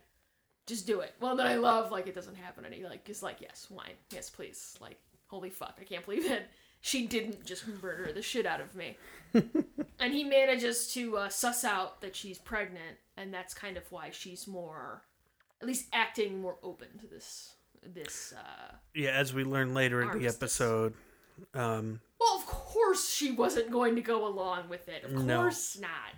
[0.65, 3.21] Just do it." Well, then I love like it doesn't happen, and he like is
[3.21, 4.97] like, "Yes, wine, yes, please." Like,
[5.27, 6.43] holy fuck, I can't believe it.
[6.79, 8.97] she didn't just murder the shit out of me.
[9.99, 14.09] and he manages to uh, suss out that she's pregnant, and that's kind of why
[14.11, 15.01] she's more,
[15.63, 17.55] at least acting more open to this
[17.95, 18.33] this.
[18.37, 20.35] uh Yeah, as we learn later in the Armistice.
[20.35, 20.93] episode.
[21.53, 25.03] Um Well, of course she wasn't going to go along with it.
[25.03, 25.37] Of No.
[25.41, 26.13] course not.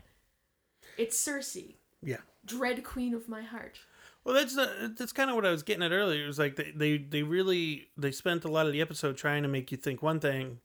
[0.98, 2.18] It's Cersei, yeah.
[2.46, 3.80] dread queen of my heart.
[4.24, 4.56] Well, that's
[4.98, 6.24] that's kind of what I was getting at earlier.
[6.24, 9.44] It was like they, they they really they spent a lot of the episode trying
[9.44, 10.60] to make you think one thing,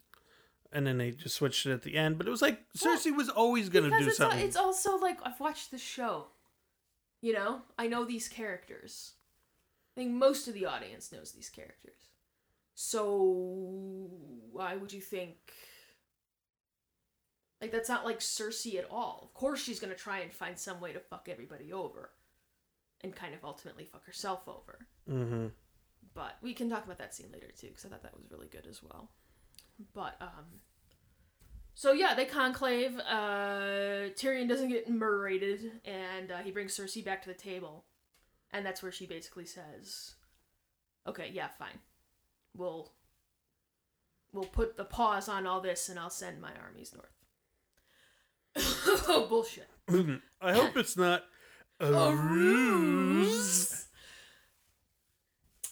[0.73, 2.17] and then they just switched it at the end.
[2.17, 4.47] But it was like Cersei was always gonna Because do it's, al- something.
[4.47, 6.29] it's also like I've watched the show.
[7.21, 9.13] You know, I know these characters.
[9.97, 12.09] I think most of the audience knows these characters.
[12.75, 14.09] So
[14.53, 15.37] why would you think?
[17.61, 19.21] Like that's not like Cersei at all.
[19.23, 22.11] Of course, she's gonna try and find some way to fuck everybody over,
[23.03, 24.79] and kind of ultimately fuck herself over.
[25.09, 25.47] mm-hmm.
[26.15, 28.49] but we can talk about that scene later too because i thought that was really
[28.49, 29.11] good as well
[29.95, 30.45] but um
[31.75, 37.23] so yeah they conclave uh tyrion doesn't get murrated and uh, he brings cersei back
[37.23, 37.85] to the table
[38.53, 40.15] and that's where she basically says
[41.07, 41.79] okay yeah fine
[42.57, 42.93] we'll
[44.33, 47.13] we'll put the pause on all this and i'll send my armies north
[49.09, 49.69] oh bullshit
[50.41, 51.25] I hope it's not
[51.81, 53.29] a, A ruse.
[53.29, 53.85] ruse.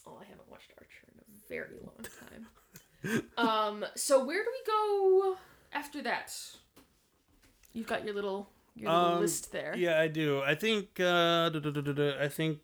[0.06, 3.22] Oh, I haven't watched Archer in a very long time.
[3.36, 5.36] um, so where do we go
[5.72, 6.34] after that?
[7.72, 9.74] You've got your little your little Um, list there.
[9.76, 10.40] Yeah, I do.
[10.42, 10.98] I think.
[11.00, 11.50] Uh,
[12.20, 12.60] I think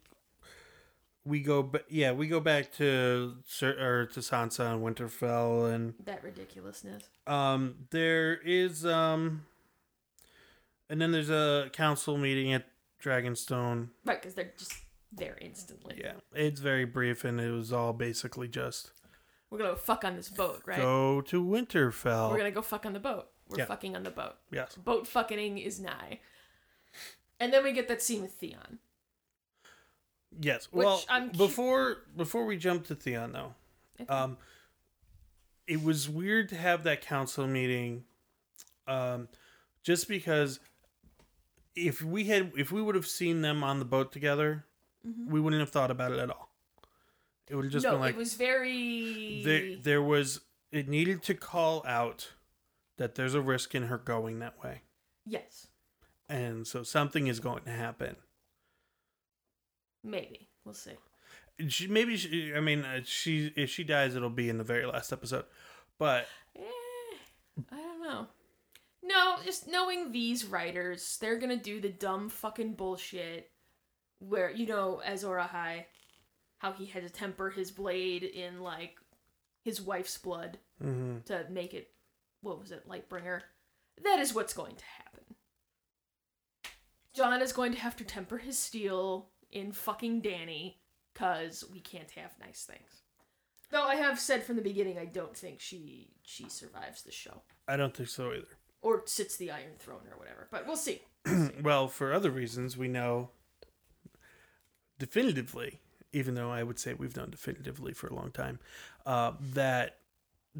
[1.24, 1.62] we go.
[1.62, 7.02] Ba- yeah, we go back to Sir or to Sansa and Winterfell, and That ridiculousness.
[7.26, 9.44] um, there is um,
[10.88, 12.66] and then there's a council meeting at
[13.02, 13.88] Dragonstone.
[14.04, 14.74] Right, because they're just
[15.12, 15.96] there instantly.
[16.02, 18.92] Yeah, it's very brief, and it was all basically just
[19.54, 20.78] We're gonna go fuck on this boat, right?
[20.78, 22.32] Go to Winterfell.
[22.32, 23.30] We're gonna go fuck on the boat.
[23.48, 23.66] We're Yeah.
[23.66, 24.34] fucking on the boat.
[24.50, 24.74] yes.
[24.74, 26.18] Boat fucking is nigh.
[27.38, 28.80] And then we get that scene with Theon.
[30.40, 30.68] Yes.
[30.72, 33.54] Well, I'm cu- before before we jump to Theon though,
[34.00, 34.12] Okay.
[34.12, 34.38] um,
[35.68, 38.04] it was weird to have that council meeting,
[38.88, 39.28] um,
[39.84, 40.58] just because
[41.76, 44.66] if we had if we would have seen them on the boat together,
[45.04, 46.50] we wouldn't have thought about it at all.
[47.48, 49.42] It would have just no, been like it was very.
[49.44, 50.40] there there was
[50.72, 52.32] it needed to call out
[52.98, 54.82] that there's a risk in her going that way,
[55.26, 55.66] Yes,
[56.28, 58.16] and so something is going to happen.
[60.02, 60.92] maybe we'll see.
[61.68, 64.86] She maybe she, I mean uh, she if she dies it'll be in the very
[64.86, 65.44] last episode,
[65.98, 66.26] but
[66.56, 66.60] Eh,
[67.70, 68.26] I don't know.
[69.02, 73.50] No, just knowing these writers, they're gonna do the dumb fucking bullshit
[74.18, 75.84] where you know Azor Ahai,
[76.64, 78.96] how he had to temper his blade in like
[79.64, 81.22] his wife's blood mhm.
[81.26, 81.90] to make it
[82.40, 83.42] what was it Lightbringer.
[84.02, 85.24] That is what's going to happen.
[87.14, 90.76] Jon is going to have to temper his steel in fucking Dany
[91.14, 93.02] cuz we can't have nice things.
[93.70, 97.42] Though I have said from the beginning I don't think she she survives the show
[97.68, 98.56] I don't think so either.
[98.80, 100.48] or sits the Iron Throne or whatever.
[100.50, 101.02] But we'll see.
[101.62, 103.32] well, for other reasons, we know
[104.98, 105.80] definitively,
[106.14, 108.60] even though I would say we've known definitively for a long time,
[109.04, 109.98] uh, that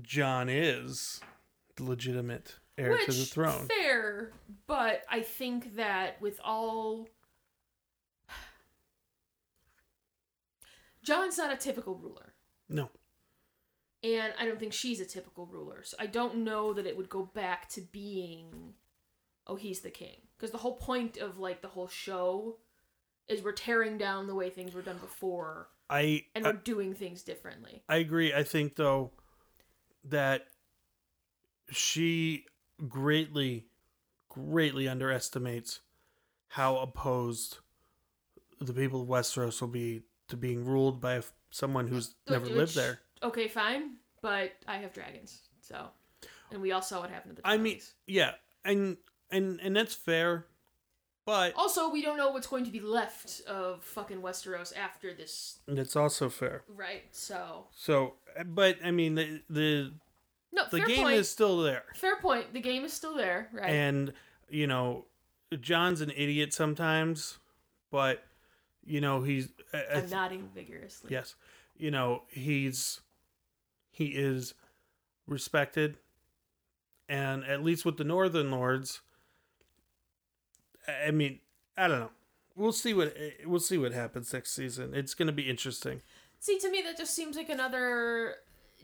[0.03, 1.21] Jon is
[1.77, 3.69] the legitimate heir Which to the throne.
[3.69, 4.33] fair,
[4.67, 7.09] but I think that with all
[11.03, 12.33] Jon's not a typical ruler.
[12.69, 12.91] No.
[14.03, 15.83] And I don't think she's a typical ruler.
[15.85, 18.75] So I don't know that it would go back to being
[19.47, 20.17] oh he's the king.
[20.37, 22.57] Because the whole point of like the whole show
[23.29, 26.95] is we're tearing down the way things were done before I, and I we're doing
[26.95, 27.83] things differently.
[27.89, 28.33] I agree.
[28.33, 29.13] I think though
[30.05, 30.47] that
[31.71, 32.47] she
[32.89, 33.67] greatly,
[34.29, 35.81] greatly underestimates
[36.49, 37.59] how opposed
[38.61, 42.75] the people of Westeros will be to being ruled by someone who's never Which- lived
[42.77, 43.01] there.
[43.23, 45.89] Okay, fine, but I have dragons, so
[46.51, 48.33] and we all saw what happened to the I mean, yeah,
[48.65, 48.97] and
[49.31, 50.47] and and that's fair,
[51.27, 55.59] but Also, we don't know what's going to be left of fucking Westeros after this,
[55.67, 56.63] that's also fair.
[56.69, 57.05] right?
[57.13, 58.15] So, So,
[58.47, 59.93] but I mean, the the
[60.53, 61.17] no, the fair game point.
[61.17, 62.53] is still there, Fair point.
[62.53, 63.71] The game is still there, right?
[63.71, 64.13] and
[64.49, 65.07] you know,
[65.61, 67.39] Jon's an idiot sometimes,
[67.91, 68.25] but
[68.85, 71.11] you know he's I- I I'm nodding vigorously.
[71.11, 71.35] Yes.
[71.77, 73.01] You know, he's
[73.91, 74.55] he is
[75.27, 75.97] respected
[77.09, 79.01] and at least with the northern lords
[80.89, 81.41] I mean,
[81.77, 82.11] I don't know.
[82.57, 84.95] We'll see what we'll see what happens next season.
[84.95, 86.03] It's going to be interesting.
[86.39, 88.37] See, to me, that just seems like another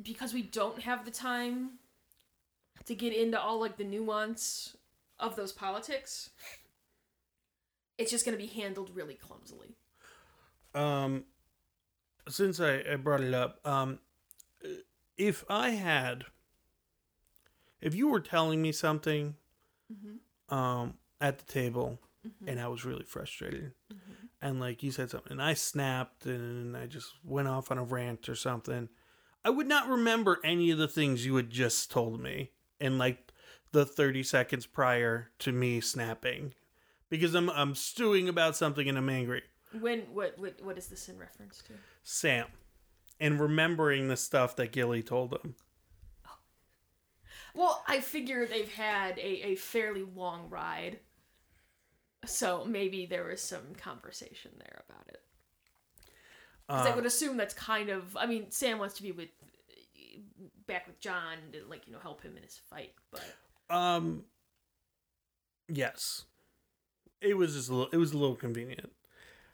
[0.02, 1.72] because we don't have the time
[2.86, 4.76] to get into all like the nuance
[5.18, 6.30] of those politics.
[7.98, 9.76] It's just going to be handled really clumsily.
[10.74, 11.24] Um
[12.28, 13.98] since I, I brought it up, um
[15.16, 16.24] if I had
[17.80, 19.34] if you were telling me something
[19.92, 20.54] Mm-hmm.
[20.54, 21.98] um at the table
[22.46, 23.72] and I was really frustrated.
[23.92, 24.26] Mm-hmm.
[24.42, 27.84] And like you said something, and I snapped and I just went off on a
[27.84, 28.88] rant or something.
[29.44, 33.32] I would not remember any of the things you had just told me in like
[33.72, 36.52] the 30 seconds prior to me snapping
[37.08, 39.42] because I'm I'm stewing about something and I'm angry.
[39.78, 41.74] When what what what is this in reference to?
[42.02, 42.46] Sam
[43.18, 45.54] and remembering the stuff that Gilly told him.
[47.54, 51.00] Well, I figure they've had a, a fairly long ride.
[52.26, 55.22] So maybe there was some conversation there about it.
[56.68, 58.16] 'Cause I Uh, would assume that's kind of.
[58.16, 59.30] I mean, Sam wants to be with
[60.66, 63.24] back with Jon to like you know help him in his fight, but
[63.68, 64.24] um
[65.68, 66.24] yes.
[67.20, 68.92] It was just a little it was a little convenient.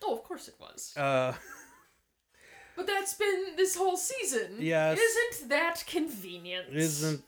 [0.02, 0.94] oh, of course it was.
[0.96, 1.34] Uh
[2.76, 4.56] But that's been this whole season.
[4.60, 4.98] Yes.
[4.98, 6.74] isn't that convenient?
[6.74, 7.24] isn't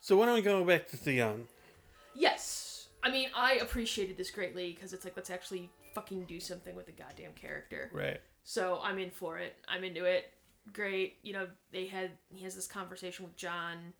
[0.00, 1.46] So why don't we go back to Theon?
[2.16, 2.73] Yes,
[3.04, 6.86] I mean I appreciated this greatly because it's like let's actually fucking do something with
[6.86, 7.90] the goddamn character.
[7.92, 8.20] Right.
[8.42, 9.54] So I'm in for it.
[9.68, 10.32] I'm into it.
[10.72, 11.18] Great.
[11.22, 13.92] You know, they had he has this conversation with Jon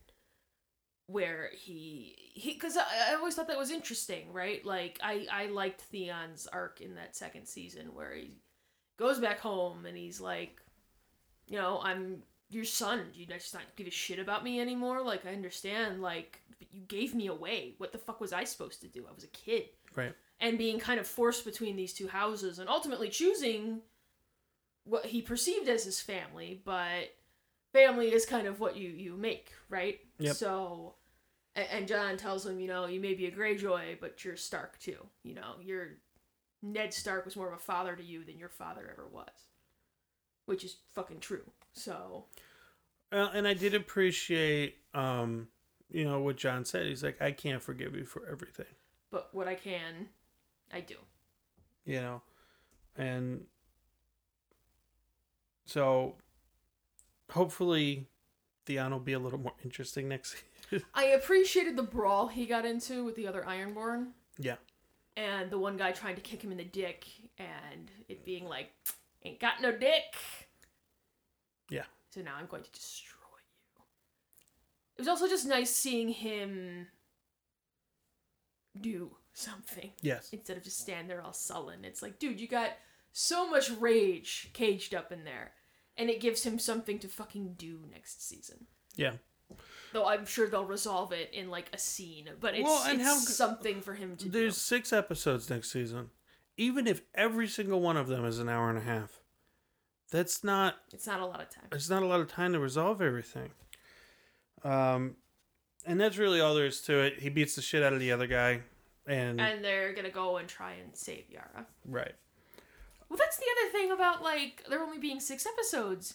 [1.06, 4.64] where he he because I, I always thought that was interesting, right?
[4.64, 8.32] Like I I liked Theon's arc in that second season where he
[8.98, 10.60] goes back home and he's like,
[11.46, 13.06] you know, I'm your son.
[13.12, 15.02] Do you just not give a shit about me anymore?
[15.02, 16.02] Like I understand.
[16.02, 17.74] Like but you gave me away.
[17.78, 19.04] What the fuck was I supposed to do?
[19.08, 19.64] I was a kid
[19.96, 20.14] Right.
[20.40, 23.80] and being kind of forced between these two houses and ultimately choosing
[24.84, 27.14] what he perceived as his family, but
[27.72, 29.98] family is kind of what you you make, right?
[30.18, 30.36] Yep.
[30.36, 30.94] So,
[31.56, 34.78] and, and Jon tells him, you know, you may be a Greyjoy, but you're Stark
[34.78, 34.98] too.
[35.22, 35.88] You know, you're
[36.62, 39.48] Ned Stark was more of a father to you than your father ever was,
[40.46, 41.50] which is fucking true.
[41.74, 42.24] So,
[43.12, 45.48] Well, and I did appreciate, um,
[45.90, 46.86] you know, what Jon said.
[46.86, 48.66] He's like, I can't forgive you for everything,
[49.10, 50.08] but what I can,
[50.72, 50.94] I do.
[51.84, 52.22] you know,
[52.96, 53.44] and
[55.66, 56.14] so
[57.30, 58.06] hopefully
[58.66, 60.36] Theon will be a little more interesting next.
[60.94, 64.08] I appreciated the brawl he got into with the other Ironborn.
[64.38, 64.56] Yeah.
[65.16, 67.06] And the one guy trying to kick him in the dick,
[67.38, 68.70] and it being like,
[69.24, 70.16] "Ain't got no dick."
[71.74, 71.84] Yeah.
[72.10, 73.18] So now I'm going to destroy
[73.76, 73.82] you.
[74.96, 76.86] It was also just nice seeing him
[78.80, 80.30] do something yes.
[80.32, 81.84] instead of just stand there all sullen.
[81.84, 82.70] It's like, dude, you got
[83.12, 85.52] so much rage caged up in there,
[85.96, 88.66] and it gives him something to fucking do next season.
[88.96, 89.14] Yeah.
[89.92, 93.08] Though I'm sure they'll resolve it in like a scene, but it's, Well, and it's
[93.08, 94.30] how- something for him to do.
[94.30, 96.10] There's six episodes next season.
[96.56, 99.20] Even if every single one of them is an hour and a half,
[100.14, 101.64] that's not It's not a lot of time.
[101.70, 103.50] there's not a lot of time to resolve everything.
[104.62, 105.16] Um,
[105.84, 107.18] and that's really all there is to it.
[107.20, 108.60] He beats the shit out of the other guy,
[109.06, 111.66] and, And they're gonna go and try and save Yara.
[111.84, 112.14] right.
[113.08, 116.14] Well, that's the other thing about like there only being six episodes.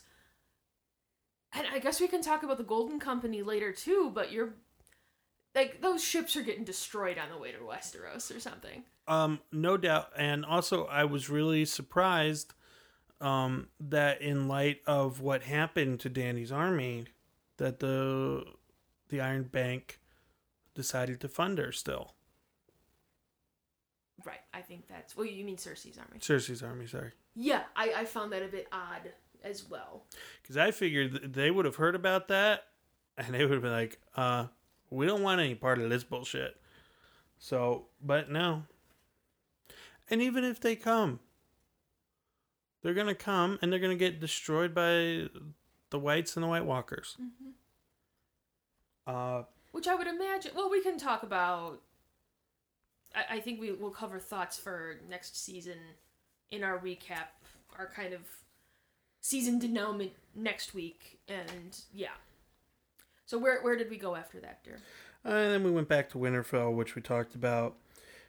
[1.53, 4.53] And I guess we can talk about the Golden Company later too, but you're
[5.55, 8.83] like those ships are getting destroyed on the way to Westeros or something.
[9.07, 10.09] Um, no doubt.
[10.17, 12.53] And also, I was really surprised
[13.21, 17.05] um, that in light of what happened to Dany's army,
[17.57, 18.43] that the
[19.09, 19.99] the Iron Bank
[20.75, 22.13] decided to fund her still.
[24.25, 24.39] Right.
[24.53, 26.19] I think that's well you mean Cersei's army.
[26.19, 27.11] Cersei's army, sorry.
[27.35, 29.11] Yeah, I, I found that a bit odd
[29.43, 30.03] as well.
[30.41, 32.65] Because I figured they would have heard about that,
[33.17, 34.47] and they would have been like, "Uh,
[34.89, 36.59] we don't want any part of this bullshit."
[37.37, 38.63] So, but no.
[40.09, 41.19] And even if they come,
[42.81, 45.27] they're gonna come, and they're gonna get destroyed by
[45.89, 47.17] the whites and the White Walkers.
[47.21, 47.49] Mm-hmm.
[49.07, 50.51] Uh, Which I would imagine.
[50.55, 51.81] Well, we can talk about.
[53.15, 55.77] I, I think we will cover thoughts for next season
[56.51, 57.29] in our recap,
[57.77, 58.21] our kind of
[59.21, 62.09] season denouement next week, and yeah.
[63.25, 64.79] So where where did we go after that, dear?
[65.25, 67.75] and then we went back to Winterfell, which we talked about.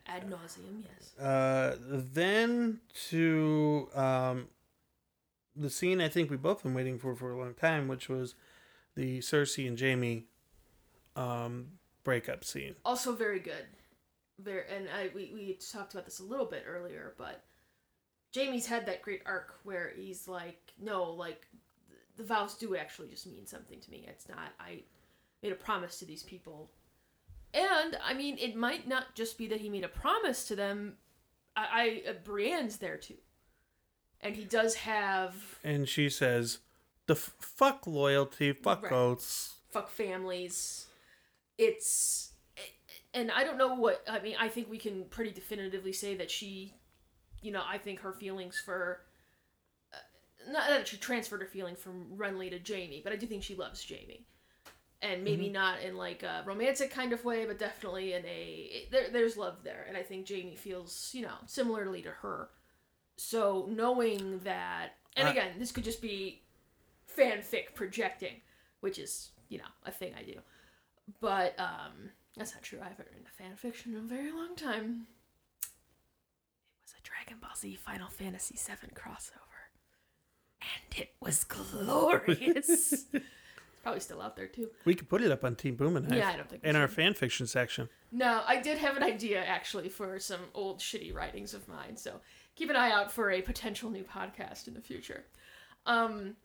[0.07, 1.18] Ad nauseum, yes.
[1.18, 4.48] Uh, then to um,
[5.55, 8.34] the scene I think we both been waiting for for a long time, which was
[8.96, 10.26] the Cersei and Jaime
[11.16, 11.66] um,
[12.03, 12.74] breakup scene.
[12.84, 13.66] Also very good.
[14.38, 17.44] Very, and I we we talked about this a little bit earlier, but
[18.34, 21.46] Jaime's had that great arc where he's like, no, like
[22.16, 24.05] the vows do actually just mean something to me.
[24.09, 24.82] It's not I
[25.42, 26.70] made a promise to these people.
[27.53, 30.94] And I mean, it might not just be that he made a promise to them.
[31.57, 33.16] I, I uh, Brienne's there too,
[34.20, 35.34] and he does have
[35.64, 36.59] And she says,
[37.07, 38.92] "The f- fuck loyalty, fuck Right.
[38.92, 40.86] oaths." fuck families.
[41.59, 42.32] It's
[43.14, 44.36] and I don't know what I mean.
[44.38, 46.74] I think we can pretty definitively say that she,
[47.42, 49.01] you know, I think her feelings for
[49.92, 53.42] uh, not that she transferred her feeling from Renly to Jaime, but I do think
[53.42, 54.24] she loves Jaime,
[55.03, 59.09] and maybe not in like a romantic kind of way, but definitely in a there,
[59.11, 62.51] there's love there, and I think Jaime feels you know similarly to her.
[63.16, 66.42] So knowing that, and I- again, this could just be
[67.16, 68.40] fanfic projecting,
[68.80, 70.40] which is you know a thing I do,
[71.20, 72.78] but um, that's not true.
[72.80, 75.07] I haven't written a fan fiction in a very long time.
[75.62, 75.68] It
[76.84, 79.70] was a Dragon Ball Z Final Fantasy VII crossover,
[80.61, 83.07] and it was glorious.
[83.82, 84.70] Probably still out there too.
[84.84, 86.76] We could put it up on Team Boom and Yeah, I don't think we in
[86.76, 86.96] our should.
[86.96, 87.88] fan fiction section.
[88.12, 92.20] No, I did have an idea actually for some old shitty writings of mine, so
[92.56, 95.24] keep an eye out for a potential new podcast in the future.
[95.86, 96.36] Um,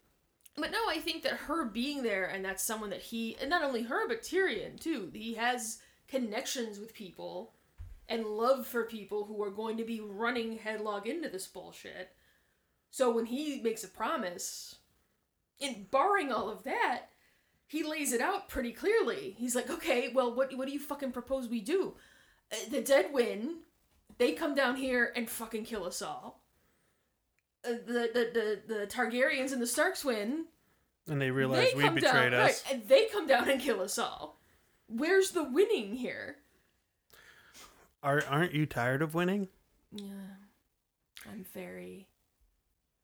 [0.56, 3.62] but no, I think that her being there and that's someone that he, and not
[3.62, 5.78] only her, but Tyrion too, he has
[6.08, 7.52] connections with people
[8.08, 12.10] and love for people who are going to be running headlong into this bullshit.
[12.90, 14.76] So when he makes a promise,
[15.60, 17.06] and barring all of that,
[17.66, 19.34] he lays it out pretty clearly.
[19.38, 21.94] He's like, okay, well, what what do you fucking propose we do?
[22.52, 23.58] Uh, The dead win.
[24.18, 26.40] They come down here and fucking kill us all.
[27.64, 28.30] Uh, the, the
[28.66, 30.46] the the Targaryens and the Starks win.
[31.08, 32.64] And they realize they we betrayed down, us.
[32.64, 34.40] right, and they come down and kill us all.
[34.88, 36.36] Where's the winning here?
[38.02, 39.48] Are aren't you tired of winning?
[39.92, 40.36] Yeah,
[41.30, 42.08] I'm very,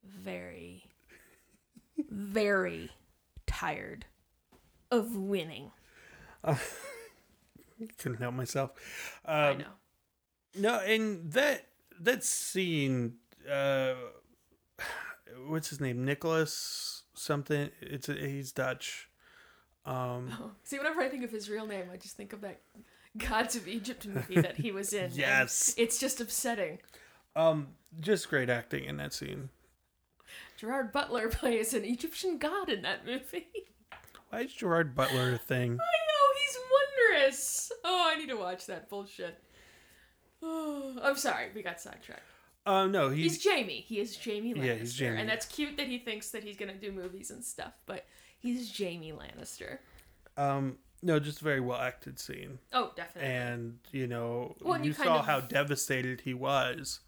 [0.05, 0.85] very,
[2.09, 2.91] very
[3.47, 4.05] tired
[4.93, 5.73] of winning.
[7.99, 8.71] Couldn't help myself.
[9.25, 9.65] I Um, know.
[10.55, 11.67] No, and that
[11.99, 13.15] that scene,
[13.51, 13.95] uh,
[15.47, 16.05] what's his name?
[16.05, 17.71] Nicholas something.
[17.81, 19.09] It's a, he's Dutch.
[19.85, 22.61] Um, Oh, See, whenever I think of his real name, I just think of that
[23.19, 25.11] Gods of Egypt movie that he was in.
[25.15, 25.75] Yes.
[25.77, 26.79] It's just upsetting.
[27.35, 27.69] um,
[28.01, 29.49] just great acting in that scene.
[30.57, 33.49] Gerard Butler plays an Egyptian god in that movie.
[34.33, 35.73] Why is Gerard Butler a thing?
[35.73, 36.59] I know, he's
[37.21, 37.73] wondrous.
[37.85, 39.39] Oh, I need to watch that bullshit.
[40.43, 42.23] Oh, I'm sorry, we got sidetracked.
[42.65, 43.85] Uh, no, He's he's Jaime.
[43.87, 44.65] He is Jaime Lannister.
[44.65, 45.21] Yeah, he's Jaime.
[45.21, 48.07] And that's cute that he thinks that he's gonna do movies and stuff, but
[48.39, 49.79] he's Jaime Lannister.
[50.39, 52.59] um, no, just a very well acted scene.
[52.73, 53.31] Oh, definitely.
[53.31, 57.01] and you know Well, you you saw of- how devastated he was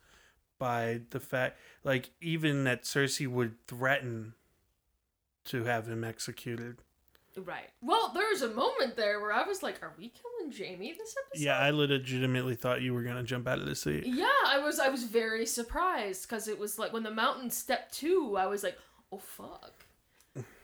[0.58, 4.34] by the fact like even that cersei would threaten
[5.46, 6.78] to have him executed
[7.36, 7.70] Right.
[7.80, 11.44] Well, there's a moment there where I was like, "Are we killing Jaime this episode?"
[11.44, 14.78] yeah i legitimately thought you were gonna jump out of the seat Yeah, I was.
[14.78, 18.36] I was very surprised because it was like when the mountain stepped two.
[18.36, 18.78] I was like,
[19.10, 19.72] "Oh fuck!"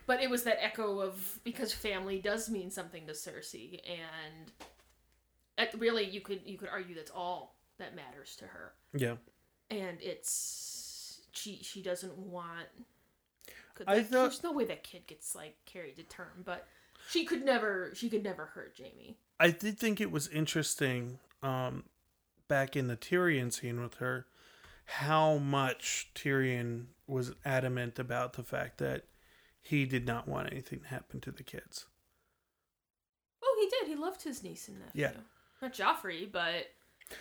[0.06, 4.52] But it was that echo of because family does mean something to Cersei, and
[5.58, 9.16] it, really, you could you could argue that's all that matters to her, yeah
[9.70, 12.66] and it's she she doesn't want.
[13.86, 16.66] Could I thought- there's no way that kid gets like carried to term, but
[17.08, 19.16] she could never she could never hurt Jaime.
[19.40, 21.84] i did think it was interesting um
[22.46, 24.26] back in the tyrion scene with her
[24.84, 29.06] how much tyrion was adamant about the fact that
[29.62, 31.86] he did not want anything to happen to the kids
[33.42, 33.88] Oh, he did.
[33.88, 35.02] He loved his niece and nephew.
[35.02, 35.12] Yeah.
[35.62, 36.66] Not Joffrey, but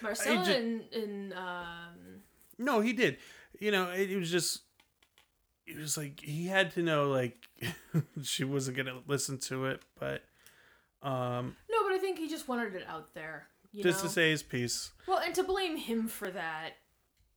[0.01, 2.21] Myrcella ju- and, and um
[2.57, 3.17] No, he did.
[3.59, 4.61] You know, it, it was just
[5.69, 7.47] it was like he had to know like
[8.23, 10.23] she wasn't gonna listen to it, but
[11.01, 13.47] um no, but I think he just wanted it out there.
[13.71, 14.07] You just know?
[14.07, 14.91] to say his piece.
[15.07, 16.71] well, and to blame him for that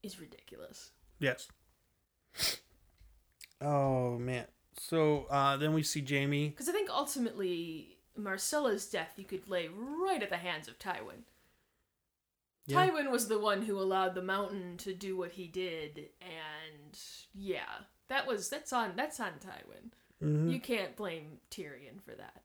[0.02, 0.90] is ridiculous.
[1.18, 1.48] Yes.
[3.60, 4.46] Oh man.
[4.78, 6.48] So uh then we see Jaime.
[6.48, 11.24] Because I think ultimately Myrcella's death you could lay right at the hands of Tywin.
[12.66, 12.86] Yeah.
[12.86, 16.98] Tywin was the one who allowed the mountain to do what he did, and
[17.34, 17.80] yeah,
[18.12, 19.90] that was that's on that's on Tywin.
[20.22, 20.52] Mhm.
[20.52, 22.42] You can't blame Tyrion for that.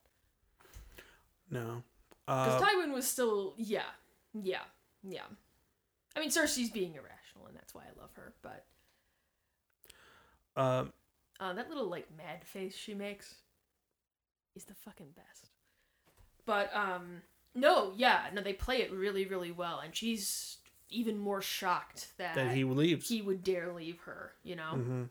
[1.52, 1.84] No.
[2.26, 3.86] Because Uh, Tywin was still, yeah,
[4.34, 4.64] yeah,
[5.04, 5.26] yeah.
[6.16, 8.34] I mean, Cersei's being irrational, and that's why I love her.
[8.42, 8.66] But
[10.56, 10.92] um
[11.40, 13.36] uh, that little like mad face she makes
[14.56, 15.50] is the fucking best.
[16.46, 17.22] But um,
[17.54, 20.58] no, yeah, no, they play it really, really well, and she's
[20.90, 23.08] even more shocked that, that he leaves.
[23.10, 24.32] he would dare leave her.
[24.44, 25.04] You know, hmm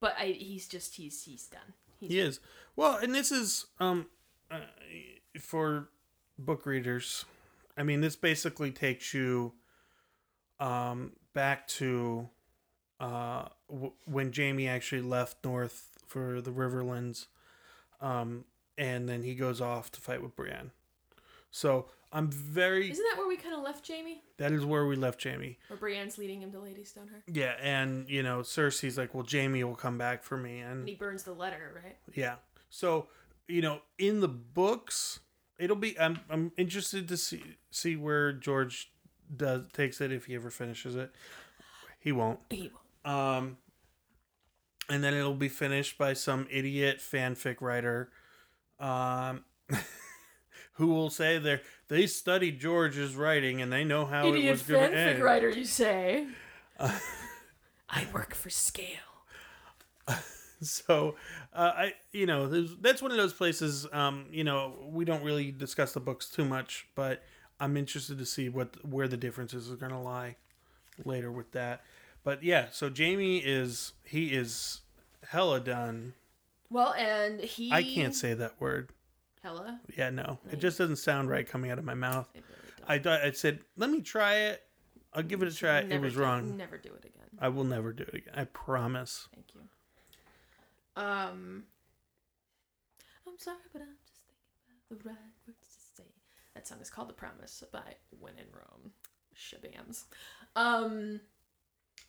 [0.00, 1.74] but I, he's just he's he's done.
[2.00, 2.40] He's He is.
[2.74, 4.06] Well, and this is um
[4.50, 4.60] uh,
[5.40, 5.88] for
[6.38, 7.24] book readers.
[7.76, 9.52] I mean, this basically takes you
[10.58, 12.28] um back to
[12.98, 17.26] uh w- when Jaime actually left north for the Riverlands
[18.00, 18.44] um
[18.78, 20.70] and then he goes off to fight with Brienne.
[21.50, 21.86] So,
[22.16, 24.22] I'm very Isn't that where we kind of left Jaime?
[24.38, 25.58] that is where we left Jaime.
[25.68, 29.62] Where Brienne's leading him to Lady Stoneheart, Yeah, and you know, Cersei's like, "Well, Jaime
[29.64, 31.98] will come back for me." And and he burns the letter, right?
[32.14, 32.36] Yeah.
[32.70, 33.08] So,
[33.48, 35.20] you know, in the books,
[35.58, 38.90] it'll be I'm I'm interested to see see where George
[39.36, 41.12] does takes it if he ever finishes it.
[41.98, 42.40] He won't.
[42.48, 42.70] He
[43.04, 43.16] won't.
[43.16, 43.58] Um
[44.88, 48.10] and then it'll be finished by some idiot fanfic writer
[48.80, 49.44] um
[50.76, 54.90] who will say they they studied George's writing and they know how it was going
[54.90, 55.22] to fanfic end.
[55.22, 56.26] writer, you say?
[56.78, 56.98] Uh,
[57.88, 58.98] I work for scale.
[60.62, 61.16] so
[61.52, 62.46] uh, i you know
[62.80, 66.44] that's one of those places um you know we don't really discuss the books too
[66.46, 67.22] much but
[67.60, 70.34] i'm interested to see what where the differences are going to lie
[71.04, 71.82] later with that
[72.24, 74.80] but yeah so jaime is he is
[75.28, 76.14] hella done
[76.70, 77.70] Well, and he.
[77.70, 78.90] i can't say that word
[79.46, 79.80] Hella.
[79.96, 82.98] yeah no it just doesn't sound right coming out of my mouth It really i
[83.02, 84.62] thought i said let me try it
[85.14, 87.28] i'll give it a try it was do- wrong Never do it again.
[87.38, 89.60] i will never do it again i promise Thank you.
[91.02, 91.64] Um.
[93.28, 95.58] I'm sorry, but I'm just thinking about the right words
[95.96, 96.08] to say.
[96.54, 98.92] That song is called "The Promise" by When in Rome.
[99.36, 100.04] Shabams.
[100.54, 101.20] Um.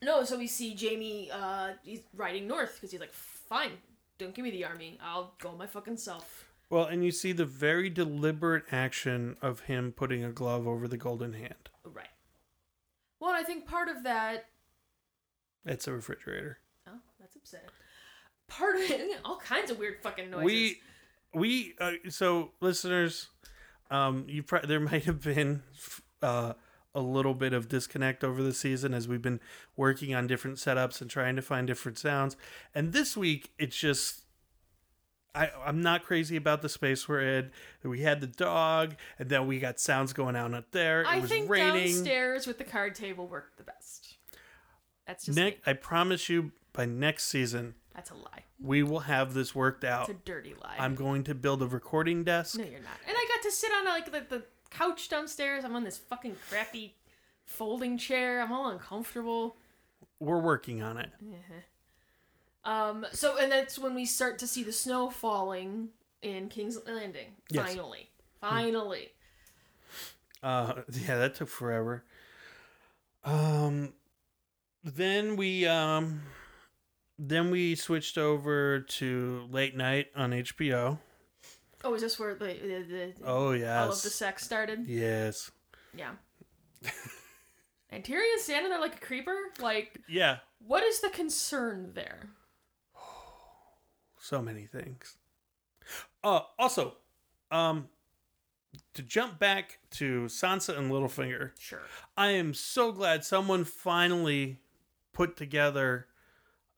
[0.01, 1.29] No, so we see Jaime.
[1.31, 3.71] Uh, he's riding north because he's like, "Fine,
[4.19, 4.97] don't give me the army.
[5.03, 9.93] I'll go my fucking self." Well, and you see the very deliberate action of him
[9.93, 11.69] putting a glove over the golden hand.
[11.85, 12.07] Right.
[13.19, 14.45] Well, I think part of that
[15.65, 16.59] It's a refrigerator.
[16.87, 17.69] Oh, that's upsetting.
[18.47, 20.45] part of it, all kinds of weird fucking noises.
[20.45, 20.81] we
[21.33, 23.27] we uh, so listeners
[23.91, 25.61] um you pro- there might have been
[26.21, 26.53] uh
[26.95, 29.39] a little bit of disconnect over the season as we've been
[29.75, 32.35] working on different setups and trying to find different sounds
[32.73, 34.23] and this week it's just
[35.37, 37.51] I, I'm not crazy about the space we're in.
[37.83, 41.01] We had the dog, and then we got sounds going on up there.
[41.01, 41.93] It I was think raining.
[41.93, 44.17] downstairs with the card table worked the best.
[45.05, 45.61] That's just Nick, me.
[45.71, 48.43] I promise you, by next season, That's a lie.
[48.59, 50.09] we will have this worked out.
[50.09, 50.75] It's a dirty lie.
[50.79, 52.57] I'm going to build a recording desk.
[52.57, 52.97] No, you're not.
[53.07, 55.63] And I got to sit on like the, the couch downstairs.
[55.63, 56.95] I'm on this fucking crappy
[57.45, 58.41] folding chair.
[58.41, 59.55] I'm all uncomfortable.
[60.19, 61.09] We're working on it.
[61.21, 61.53] Uh-huh.
[62.67, 63.05] Um.
[63.13, 65.89] So, and that's when we start to see the snow falling
[66.21, 67.29] in King's Landing.
[67.49, 67.65] Yes.
[67.69, 68.09] Finally,
[68.41, 69.07] finally.
[70.43, 72.03] Uh, yeah, that took forever.
[73.23, 73.93] Um,
[74.83, 76.21] then we um,
[77.17, 80.99] then we switched over to late night on HBO.
[81.83, 84.85] Oh, is this where the the, the Oh yes, all of the sex started?
[84.87, 85.51] yes,
[85.95, 86.11] Yeah.
[87.89, 89.35] and Tyrion standing there like a creeper.
[89.59, 90.37] Like, yeah.
[90.59, 92.29] what is the concern there?
[94.27, 95.15] So many things.
[96.21, 96.95] Uh, also,
[97.49, 97.87] um,
[98.93, 101.79] to jump back to Sansa and Littlefinger, Sure.
[102.17, 104.59] I am so glad someone finally
[105.13, 106.07] put together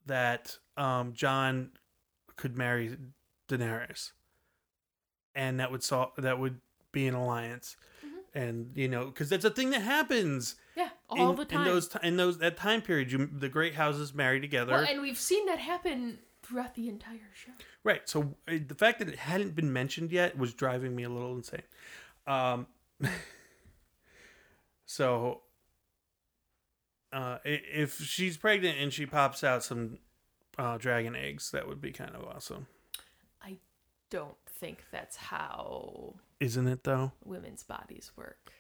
[0.05, 1.71] that um, Jon
[2.35, 2.95] could marry
[3.47, 4.11] Daenerys,
[5.33, 7.77] and that would solve that would be an alliance,
[8.35, 11.61] and you know because that's a thing that happens Yeah, all in, the time.
[11.61, 13.11] in those in those that time period.
[13.11, 16.19] You, the great houses marry together, well, and we've seen that happen
[16.49, 17.51] throughout the entire show.
[17.83, 18.01] right?
[18.09, 21.33] So uh, the fact that it hadn't been mentioned yet was driving me a little
[21.35, 21.61] insane.
[22.27, 22.67] Um,
[24.85, 25.41] so
[27.13, 29.99] uh, if she's pregnant and she pops out some
[30.57, 32.67] uh, dragon eggs, that would be kind of awesome,
[33.41, 33.57] I
[34.09, 36.83] Don't think that's how isn't it?
[36.83, 38.51] Though, women's bodies work.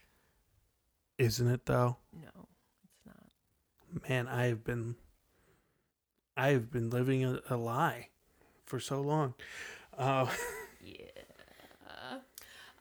[1.17, 1.65] isn't it?
[1.65, 2.47] Though, No,
[2.83, 4.09] it's not.
[4.09, 4.95] man, I have been,
[6.39, 8.07] I have been living a, a lie
[8.65, 9.33] for so long.
[9.97, 10.27] Uh,
[10.83, 11.05] Yeah.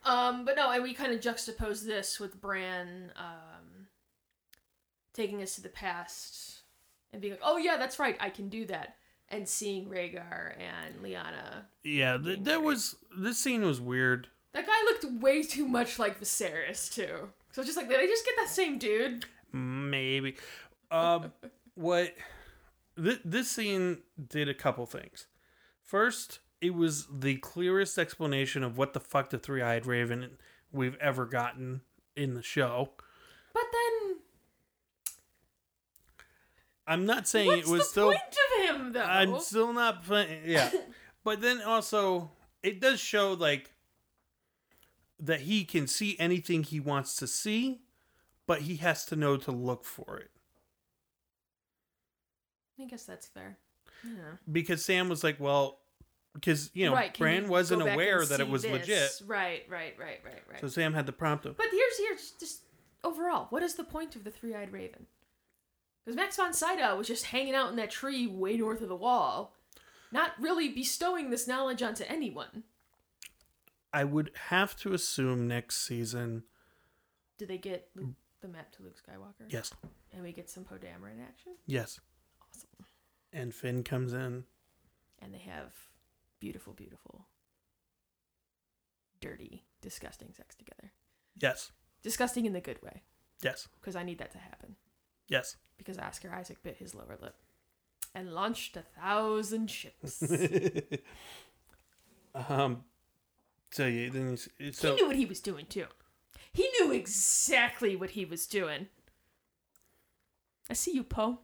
[0.04, 3.88] Um, but no, and we kind of juxtapose this with Bran um,
[5.12, 6.60] taking us to the past
[7.12, 8.96] and being like, "Oh yeah, that's right, I can do that,"
[9.28, 11.64] and seeing Rhaegar and Lyanna.
[11.84, 14.28] yeah, th- that was this scene was weird.
[14.52, 17.28] That guy looked way too much like Viserys too.
[17.52, 19.26] So just like, did I just get that same dude?
[19.52, 20.36] Maybe.
[20.90, 21.32] Um,
[21.74, 22.14] what
[23.02, 25.26] th- this scene did a couple things.
[25.82, 30.38] First, it was the clearest explanation of what the fuck the three-eyed raven
[30.72, 31.80] we've ever gotten
[32.16, 32.90] in the show.
[33.54, 34.16] But then,
[36.86, 38.06] I'm not saying what's it was the still.
[38.06, 39.02] point of him though?
[39.02, 40.04] I'm still not.
[40.04, 40.42] playing.
[40.44, 40.70] Yeah,
[41.24, 42.30] but then also
[42.62, 43.72] it does show like
[45.20, 47.80] that he can see anything he wants to see,
[48.46, 50.30] but he has to know to look for it.
[52.80, 53.58] I guess that's fair.
[54.04, 54.36] Yeah.
[54.50, 55.80] because Sam was like, well,
[56.34, 58.70] because you know, right, Bran you wasn't aware that it was this?
[58.72, 60.60] legit, Right, right, right, right, right.
[60.60, 61.54] so Sam had the prompt him.
[61.56, 62.60] But here's here's just
[63.02, 65.06] overall, what is the point of the three-eyed raven?
[66.04, 68.96] Because Max von Sydow was just hanging out in that tree way north of the
[68.96, 69.54] wall,
[70.12, 72.62] not really bestowing this knowledge onto anyone.
[73.92, 76.44] I would have to assume next season,
[77.38, 78.10] Do they get Luke,
[78.40, 79.46] the map to Luke Skywalker?
[79.50, 79.72] yes,
[80.12, 81.52] And we get some Poe Dameron action.
[81.66, 82.02] yes, Awesome.
[83.32, 84.44] And Finn comes in.
[85.20, 85.72] And they have
[86.40, 87.26] beautiful, beautiful,
[89.20, 90.92] dirty, disgusting sex together.
[91.40, 91.72] Yes,
[92.02, 93.02] Disgusting in the good way,
[93.42, 94.76] yes, because I need that to happen.
[95.28, 95.56] yes.
[95.76, 97.34] Because Oscar Isaac bit his lower lip
[98.14, 100.22] and launched a thousand ships.
[102.34, 102.84] um.
[103.70, 105.86] So yeah, then he's- he knew what he was doing too.
[106.52, 108.88] He knew exactly what he was doing.
[110.70, 111.40] I see you, Poe.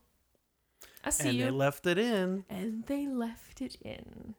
[1.05, 1.45] I see and you.
[1.45, 2.45] they left it in.
[2.49, 4.35] and they left it in.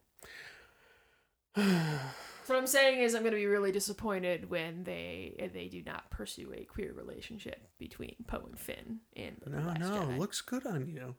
[1.55, 1.61] so
[2.47, 6.09] what I'm saying is, I'm going to be really disappointed when they they do not
[6.09, 10.18] pursue a queer relationship between Poe and Finn in the No, Last no, Jedi.
[10.18, 11.16] looks good on you.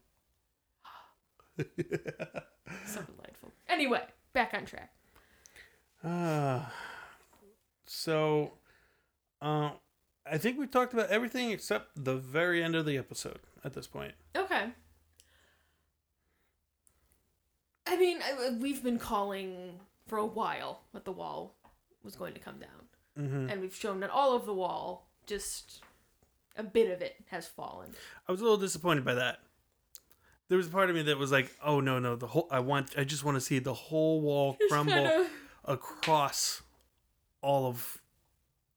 [2.86, 3.50] so delightful.
[3.68, 4.92] Anyway, back on track.
[6.04, 6.70] Ah,
[7.86, 8.52] so,
[9.40, 9.70] uh,
[10.30, 13.86] I think we talked about everything except the very end of the episode at this
[13.86, 14.12] point.
[14.36, 14.66] Okay.
[17.86, 21.54] I mean, I, we've been calling for a while that the wall
[22.02, 22.70] was going to come down,
[23.18, 23.48] Mm-hmm.
[23.50, 25.80] and we've shown that all of the wall, just
[26.56, 27.90] a bit of it, has fallen.
[28.28, 29.38] I was a little disappointed by that.
[30.48, 32.60] there was a part of me that was like, oh no, no, the whole I
[32.60, 35.26] want I just want to see the whole wall crumble Kinda-
[35.64, 36.62] across
[37.42, 37.98] all of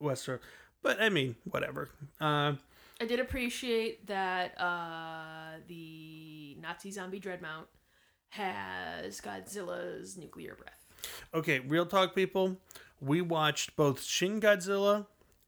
[0.02, 0.40] Westeros.
[0.82, 1.90] But I mean, whatever.
[2.22, 2.54] Uh,
[3.02, 7.66] I did appreciate that uh, the Nazi zombie Dreadmount
[8.30, 10.86] has Godzilla's nuclear breath.
[11.34, 12.58] okay, real talk, people.
[13.02, 15.06] We watched both Shin Godzilla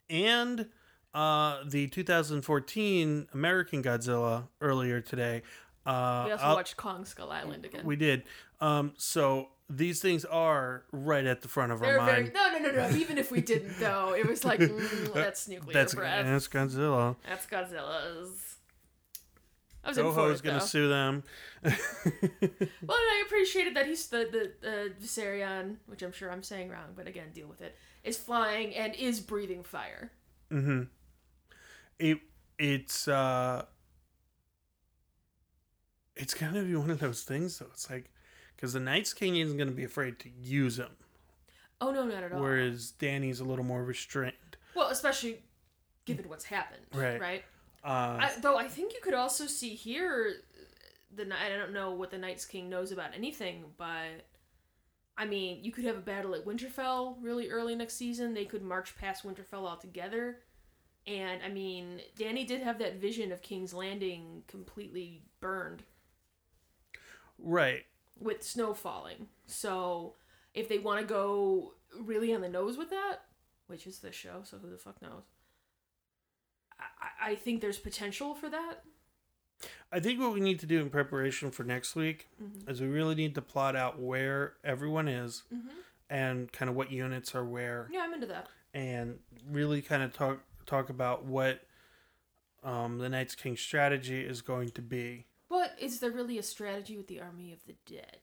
[0.09, 0.67] and
[1.13, 5.41] uh, the 2014 American Godzilla earlier today.
[5.85, 7.85] Uh, We also I'll- watched Kong Skull Island again.
[7.85, 8.23] we did.
[8.61, 12.33] Um, so these things are right at the front of our They're very mind.
[12.33, 12.95] no, no, no, no.
[12.95, 16.25] Even if we didn't, though, it was like mm, that's nuclear That's breath.
[16.25, 17.15] that's Godzilla.
[17.27, 18.50] That's Godzilla's.
[19.83, 20.65] I was in for it, gonna though.
[20.65, 21.23] sue them.
[21.63, 21.73] Well,
[22.97, 26.93] and I appreciated that he's the the uh, Viserion, which I'm sure I'm saying wrong,
[26.95, 27.75] but again, deal with it.
[28.03, 30.11] Is flying and is breathing fire.
[30.51, 30.83] Mm-hmm.
[31.99, 32.19] It
[32.59, 33.65] it's uh
[36.15, 37.67] it's gonna be one of those things though.
[37.73, 38.11] It's like
[38.55, 40.91] because the Night's King isn't gonna be afraid to use him,
[41.79, 42.41] Oh no, not at all.
[42.41, 44.35] whereas Dany's a little more restrained.
[44.75, 45.39] Well, especially
[46.05, 47.19] given what's happened, Right.
[47.19, 47.43] Right.
[47.83, 50.33] Uh, I, though I think you could also see here
[51.15, 54.27] the Ni- I don't know what the Night's King knows about anything, but
[55.17, 58.33] I mean, you could have a battle at Winterfell really early next season.
[58.33, 60.39] They could march past Winterfell altogether.
[61.07, 65.83] And I mean, Dany did have that vision of King's Landing completely burned
[67.39, 67.83] right.
[68.19, 69.27] with snow falling.
[69.47, 70.15] So
[70.53, 73.21] if they want to go really on the nose with that,
[73.67, 75.23] which is this show, so who the fuck knows?
[77.21, 78.83] I, think there's potential for that.
[79.91, 82.69] I think what we need to do in preparation for next week Mhm.
[82.69, 85.69] is we really need to plot out where everyone is Mm-hmm.
[86.09, 88.47] and kind of what units are where Yeah, I'm into that.
[88.73, 89.19] and
[89.49, 91.61] really kind of talk talk about what
[92.63, 95.25] um, the Night's King strategy is going to be.
[95.49, 98.19] But is there really a strategy with the army of the dead?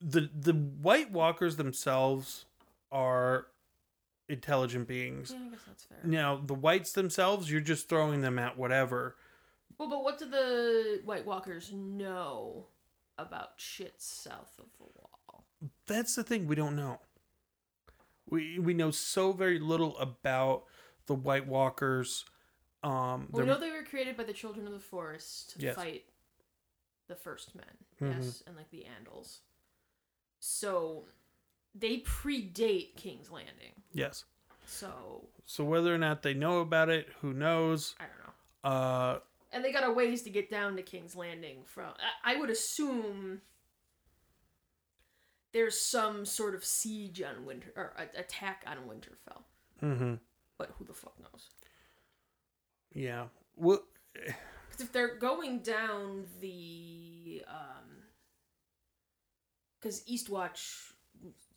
[0.00, 2.44] the The White Walkers themselves
[2.92, 3.46] are
[4.28, 5.32] intelligent beings.
[5.32, 5.98] Yeah, I guess that's fair.
[6.04, 9.16] Now, the Whites themselves, you're just throwing them at whatever.
[9.78, 12.66] Well, but what do the White Walkers know
[13.18, 15.44] about shit south of the wall?
[15.86, 17.00] That's the thing we don't know.
[18.28, 20.64] We we know so very little about
[21.06, 22.24] the White Walkers.
[22.82, 25.76] Um, Well, we know they were created by the Children of the Forest to Yes.
[25.76, 26.04] fight
[27.06, 27.64] the First Men,
[28.00, 28.16] Mhm.
[28.16, 29.38] yes, and like the Andals.
[30.40, 31.06] So
[31.78, 33.72] they predate King's Landing.
[33.92, 34.24] yes.
[34.68, 37.94] So So whether or not they know about it, who knows?
[38.00, 38.70] I don't know.
[38.70, 39.18] Uh,
[39.52, 41.92] And they got a ways to get down to King's Landing from.
[42.24, 43.42] I, I would assume
[45.52, 49.42] there's some sort of siege on Winter or a, attack on Winterfell,
[49.82, 50.14] Mm hmm
[50.58, 51.50] but who the fuck knows?
[52.94, 53.26] Yeah.
[53.56, 53.82] Well,
[54.70, 58.02] Because if they're going down the, um,
[59.80, 60.92] because Eastwatch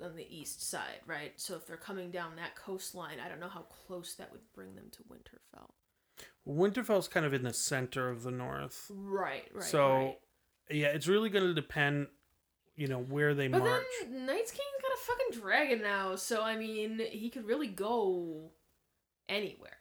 [0.04, 1.34] on the east side, right?
[1.38, 4.76] So if they're coming down that coastline, I don't know how close that would bring
[4.76, 5.70] them to Winterfell.
[6.48, 8.90] Winterfell's kind of in the center of the north.
[8.90, 9.64] Right, right.
[9.64, 10.20] so, right.
[10.70, 12.08] yeah, it's really going to depend,
[12.76, 13.84] you know, where they But march.
[14.02, 18.52] then Night's King's got a fucking dragon now, so I mean, he could really go
[19.28, 19.78] anywhere.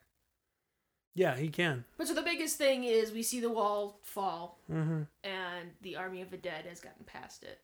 [1.15, 1.85] Yeah, he can.
[1.97, 6.23] But so the biggest thing is we see the wall fall, hmm and the army
[6.23, 7.61] of the dead has gotten past it.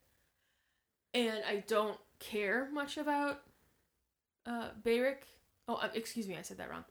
[1.12, 1.96] And I don't
[2.30, 3.42] care much about
[4.46, 5.26] uh Beric.
[5.68, 6.84] Oh, uh, excuse me, I said that wrong.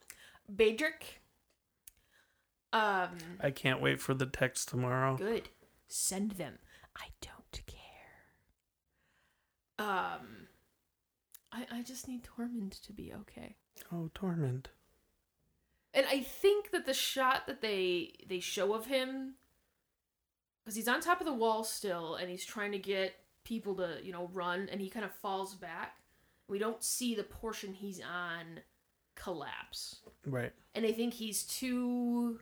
[0.53, 1.19] Badric.
[2.71, 5.15] Um, I can't wait for the text tomorrow.
[5.15, 5.49] good.
[5.87, 6.57] Send them.
[6.97, 7.79] I don't care.
[9.77, 10.47] Um,
[11.51, 13.55] I I just need Tormund to be okay.
[13.91, 14.69] Oh, Torment.
[15.93, 19.35] And I think that the shot that they they show of him,
[20.63, 23.97] because he's on top of the wall still, and he's trying to get people to
[24.03, 25.97] you know run, and he kind of falls back.
[26.47, 28.59] We don't see the portion he's on
[29.15, 30.51] collapse, Right.
[30.75, 32.39] and I think he's too.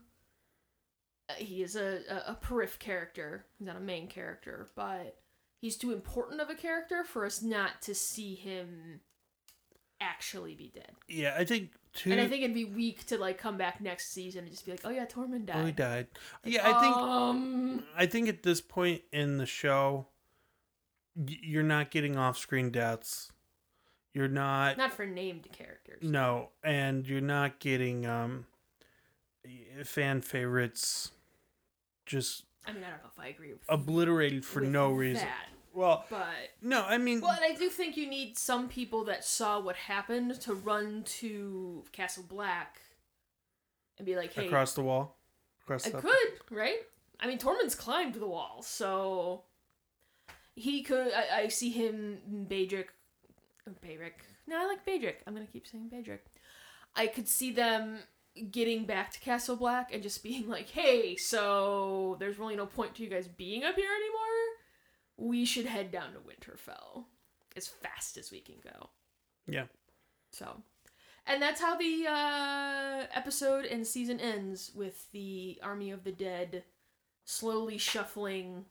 [1.30, 3.46] uh, He is a a, a periph character.
[3.58, 5.18] He's not a main character, but
[5.60, 9.02] he's too important of a character for us not to see him
[10.00, 10.92] actually be dead.
[11.08, 12.12] Yeah, I think too.
[12.12, 14.72] And I think it'd be weak to like come back next season and just be
[14.72, 16.08] like, "Oh yeah, Tormund died." Oh, he died.
[16.44, 16.96] Yeah, I think.
[16.96, 20.08] Um, I think at this point in the show,
[21.16, 23.32] you're not getting off-screen deaths.
[24.14, 24.78] You're not.
[24.78, 26.04] not for named characters.
[26.04, 28.46] No, and you're not getting um
[29.84, 31.12] fan favorites
[32.06, 35.26] just I mean, I don't know if I agree with obliterated for with no reason.
[35.26, 36.26] that, Well, but
[36.62, 39.76] no, I mean, well, and I do think you need some people that saw what
[39.76, 42.82] happened to run to Castle Black
[43.98, 45.18] and be like, "Hey, across the wall,
[45.64, 46.80] across I could, right?
[47.20, 49.44] I mean, Tormund's climbed the wall, so
[50.56, 51.12] he could.
[51.14, 52.88] I, I see him, Beedrick,
[53.68, 53.74] or
[54.48, 55.18] No, I like Beedrick.
[55.26, 56.20] I'm gonna keep saying Beedrick.
[56.96, 58.00] I could see them
[58.50, 62.96] getting back to Castle Black and just being like, "Hey, so there's really no point
[62.96, 65.30] to you guys being up here anymore.
[65.30, 67.06] We should head down to Winterfell
[67.56, 68.90] as fast as we can go."
[69.48, 69.66] Yeah.
[70.32, 70.62] So,
[71.28, 76.64] and that's how the uh, episode and season ends with the army of the dead
[77.26, 78.66] slowly shuffling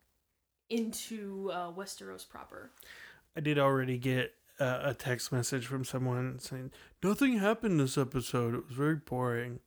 [0.70, 2.70] into uh, Westeros proper.
[3.36, 6.70] I did already get uh, a text message from someone saying
[7.02, 8.54] nothing happened this episode.
[8.54, 9.60] It was very boring.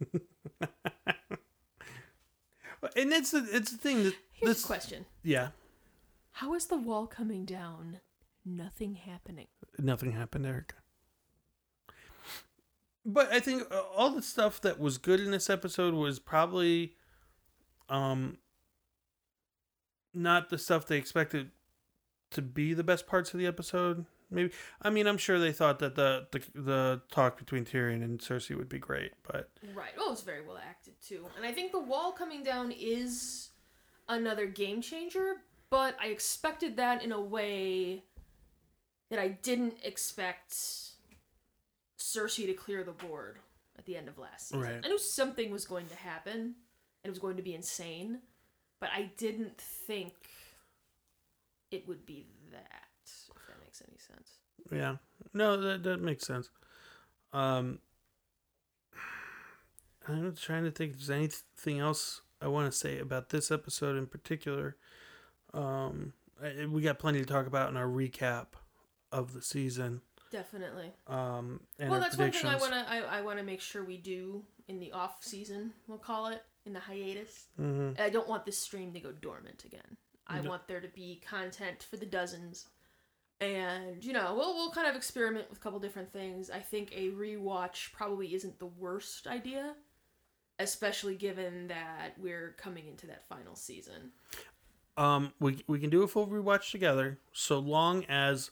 [2.96, 5.48] and it's the it's the thing that Here's this a question: yeah
[6.32, 8.00] How is the wall coming down?
[8.44, 9.48] Nothing happening.
[9.78, 10.76] nothing happened, Erica.
[13.04, 16.94] But I think uh, all the stuff that was good in this episode was probably
[17.90, 18.38] um
[20.14, 21.50] not the stuff they expected
[22.32, 24.06] to be the best parts of the episode.
[24.30, 28.20] Maybe I mean I'm sure they thought that the the, the talk between Tyrion and
[28.20, 29.90] Cersei would be great, but Right.
[29.96, 33.50] Well, it's very well acted too, and I think the wall coming down is
[34.08, 35.36] another game changer.
[35.70, 38.02] But I expected that in a way
[39.10, 40.52] that I didn't expect
[41.98, 43.38] Cersei to clear the board
[43.78, 44.62] at the end of last season.
[44.62, 44.80] Right.
[44.84, 46.54] I knew something was going to happen, and
[47.04, 48.18] it was going to be insane,
[48.80, 50.12] but I didn't think
[51.70, 52.88] it would be that.
[53.04, 54.38] If that makes any sense.
[54.72, 54.96] yeah.
[55.34, 56.50] No, that that makes sense.
[57.32, 57.78] Um
[60.08, 63.96] I'm trying to think if there's anything else I want to say about this episode
[63.96, 64.76] in particular.
[65.52, 68.46] Um, I- we got plenty to talk about in our recap
[69.12, 70.00] of the season.
[70.32, 70.92] Definitely.
[71.06, 72.46] Um, and well, that's one thing.
[72.46, 75.72] I want to I, I want to make sure we do in the off season.
[75.88, 77.46] We'll call it in the hiatus.
[77.58, 77.98] Mhm.
[77.98, 79.96] I don't want this stream to go dormant again.
[80.26, 80.50] I No.
[80.50, 82.68] want there to be content for the dozens,
[83.40, 86.50] and you know we'll we'll kind of experiment with a couple different things.
[86.50, 89.74] I think a rewatch probably isn't the worst idea,
[90.58, 94.12] especially given that we're coming into that final season.
[94.96, 98.50] Um, we we can do a full rewatch together, so long as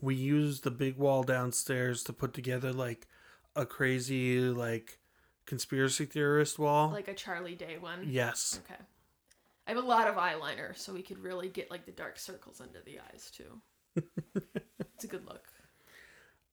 [0.00, 3.06] we use the big wall downstairs to put together like
[3.54, 4.98] a crazy like
[5.46, 6.90] conspiracy theorist wall.
[6.90, 8.06] Like a Charlie Day one.
[8.08, 8.60] yes.
[8.64, 8.80] Okay.
[9.66, 12.60] I have a lot of eyeliner, so we could really get like the dark circles
[12.60, 13.60] under the eyes too.
[14.94, 15.46] it's a good look.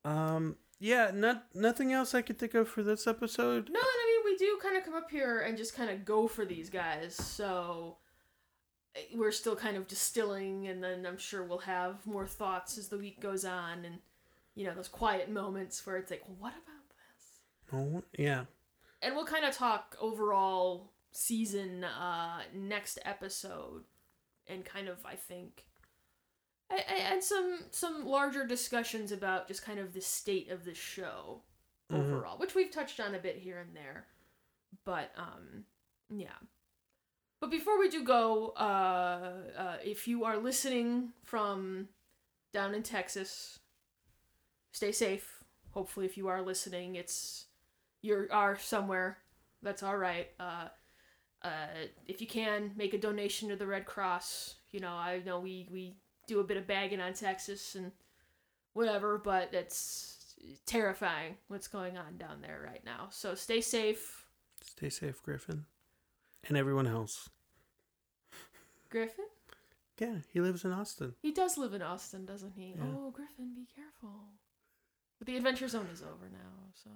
[0.06, 0.56] Um.
[0.80, 1.12] Yeah.
[1.14, 3.70] Not nothing else I could think of for this episode.
[3.72, 6.28] No, I mean we do kind of come up here and just kind of go
[6.28, 7.98] for these guys, so
[8.96, 12.88] eh, we're still kind of distilling, and then I'm sure we'll have more thoughts as
[12.88, 14.00] the week goes on, and
[14.56, 18.02] you know those quiet moments where it's like, well, what about this?
[18.02, 18.46] Oh, yeah.
[19.02, 23.84] And we'll kind of talk overall season uh next episode,
[24.48, 25.66] and kind of I think.
[26.70, 30.74] I, I and some some larger discussions about just kind of the state of the
[30.74, 31.42] show
[31.92, 32.00] Mhm.
[32.00, 34.08] overall, which we've touched on a bit here and there.
[34.86, 35.66] But um
[36.10, 36.38] yeah.
[37.42, 41.90] But before we do go, uh, uh if you are listening from
[42.54, 43.60] down in Texas,
[44.72, 45.44] stay safe.
[45.72, 47.46] Hopefully if you are listening, it's
[48.02, 49.18] you are somewhere.
[49.62, 50.30] That's all right.
[50.40, 50.68] Uh
[51.44, 55.40] uh, if you can make a donation to the Red Cross, you know I know
[55.40, 55.96] we we
[56.28, 57.92] do a bit of bagging on Texas and
[58.74, 63.08] whatever, but it's terrifying what's going on down there right now.
[63.10, 64.26] So stay safe,
[64.64, 65.66] Stay safe, Griffin,
[66.48, 67.30] and everyone else.
[68.90, 69.26] Griffin.
[70.00, 71.14] Yeah, he lives in Austin.
[71.22, 72.74] He does live in Austin, doesn't he?
[72.76, 72.84] Yeah.
[72.84, 74.26] Oh, Griffin, be careful.
[75.20, 76.90] But the Adventure Zone is over now, so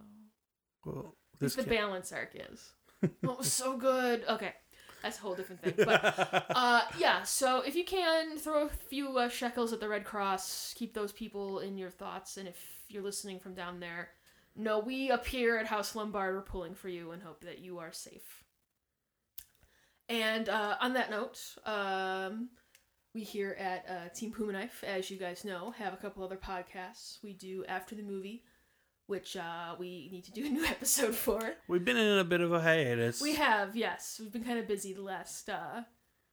[0.86, 2.74] Well, this the balance arc is.
[3.04, 4.24] oh, it was so good.
[4.30, 4.54] Okay,
[5.02, 5.74] that's a whole different thing.
[5.78, 10.06] But uh, yeah, so if you can throw a few uh, shekels at the Red
[10.06, 12.58] Cross, keep those people in your thoughts, and if
[12.88, 14.10] you're listening from down there,
[14.56, 17.80] no, we up here at House Lombard are pulling for you and hope that you
[17.80, 18.44] are safe.
[20.08, 22.50] And uh, on that note, um,
[23.14, 26.38] we here at uh, Team Puma Knife, as you guys know, have a couple other
[26.38, 27.18] podcasts.
[27.24, 28.44] We do After the Movie,
[29.08, 31.54] which uh, we need to do a new episode for.
[31.68, 33.22] We've been in a bit of a hiatus.
[33.22, 34.18] We have, yes.
[34.22, 35.82] We've been kind of busy the last uh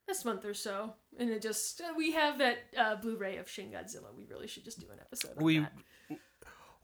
[0.08, 3.70] last month or so, and it just uh, we have that uh, Blu-ray of Shin
[3.70, 4.14] Godzilla.
[4.16, 5.36] We really should just do an episode.
[5.38, 5.72] On We that.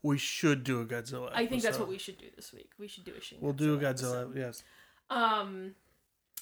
[0.02, 1.30] we should do a Godzilla.
[1.34, 2.70] I think that's what we should do this week.
[2.78, 3.38] We should do a Shin.
[3.40, 4.34] We'll do a episode.
[4.34, 4.36] Godzilla.
[4.36, 4.62] Yes.
[5.10, 5.74] Um,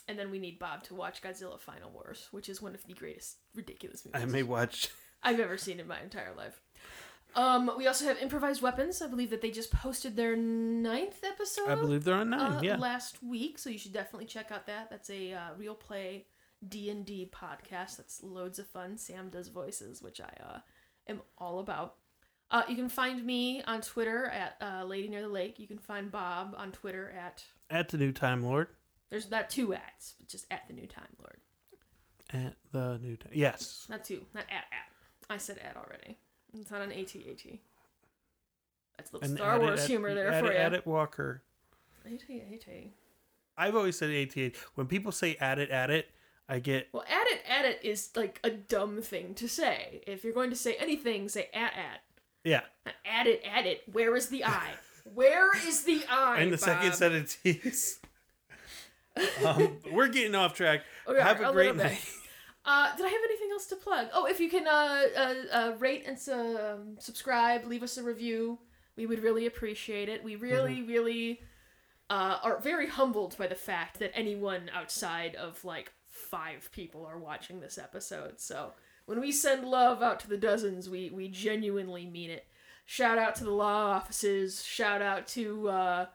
[0.08, 2.94] and then we need Bob to watch Godzilla Final Wars, which is one of the
[2.94, 4.88] greatest ridiculous movies I may watch.
[5.22, 6.60] I've ever seen in my entire life.
[7.36, 9.02] Um, we also have improvised weapons.
[9.02, 11.68] I believe that they just posted their ninth episode.
[11.68, 12.40] I believe they're on nine.
[12.40, 12.76] uh, yeah.
[12.76, 14.88] last week, so you should definitely check out that.
[14.90, 16.26] That's a uh, real play
[16.66, 17.98] D and D podcast.
[17.98, 18.96] That's loads of fun.
[18.96, 20.58] Sam does voices, which I uh,
[21.08, 21.96] am all about.
[22.50, 25.58] Uh, you can find me on Twitter at uh, Lady Near the Lake.
[25.58, 28.68] You can find Bob on Twitter at At the new Time Lord.
[29.10, 31.38] there's not two ads, but just at the New Time Lord.
[32.32, 33.32] At the new Time.
[33.34, 33.86] Yes.
[33.90, 34.90] Not two, not at at.
[35.28, 36.18] I said at already.
[36.60, 37.58] It's not an AT AT.
[38.96, 40.76] That's a little And Star it- Wars humor there at for it, you.
[40.78, 41.42] It Walker.
[42.04, 42.92] AT AT.
[43.58, 44.52] I've always said AT.
[44.74, 46.10] When people say at it, at it,
[46.48, 50.02] I get Well, at it, at it is like a dumb thing to say.
[50.06, 52.00] If you're going to say anything, say at at.
[52.44, 52.60] yeah.
[52.84, 53.82] Not At it, at it.
[53.92, 54.70] Where is the I?
[55.14, 56.38] Where is the I?
[56.40, 56.98] And the second Bob?
[56.98, 57.98] set of T's.
[59.44, 60.82] um, we're getting off track.
[61.08, 61.84] Yeah, Have a a great bit.
[61.84, 62.04] night.
[62.64, 64.08] Uh, did I have anything else to plug?
[64.12, 68.58] Oh, if you can uh, uh, uh, rate and um, subscribe, leave us a review,
[68.96, 70.22] we would really appreciate it.
[70.22, 70.88] We really, Mm-hmm.
[70.88, 71.40] really
[72.10, 77.18] uh, are very humbled by the fact that anyone outside of like five people are
[77.18, 78.40] watching this episode.
[78.40, 78.72] So
[79.06, 82.46] when we send love out to the dozens, we we genuinely mean it.
[82.84, 84.62] Shout out to the law offices.
[84.64, 86.06] Shout out to uh,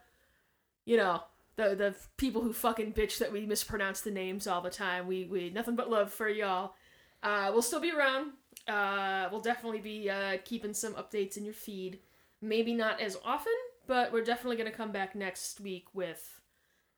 [0.85, 1.23] you know
[1.57, 5.07] the the people who fucking bitch that we mispronounce the names all the time.
[5.07, 6.73] We we nothing but love for y'all.
[7.23, 8.31] Uh, we'll still be around.
[8.67, 11.99] Uh, we'll definitely be uh, keeping some updates in your feed.
[12.41, 13.53] Maybe not as often,
[13.87, 16.41] but we're definitely gonna come back next week with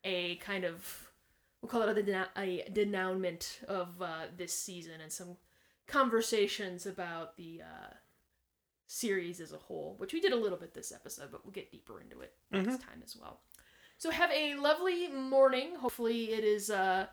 [0.04, 1.10] a kind of
[1.62, 5.38] we'll call it a, dena- a denouement of uh, this season and some
[5.88, 7.94] conversations about the uh,
[8.88, 11.72] series as a whole, which we did a little bit this episode, but we'll get
[11.72, 13.40] deeper into it next time as well.
[13.98, 15.76] So have a lovely morning.
[15.80, 17.08] Hopefully it is uh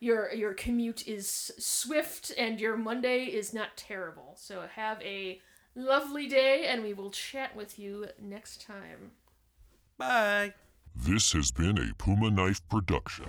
[0.00, 4.34] your your commute is swift and your Monday is not terrible.
[4.36, 5.40] So have a
[5.74, 9.12] lovely day and we will chat with you next time.
[9.98, 10.54] Bye.
[10.96, 13.26] This has been a Puma Knife production.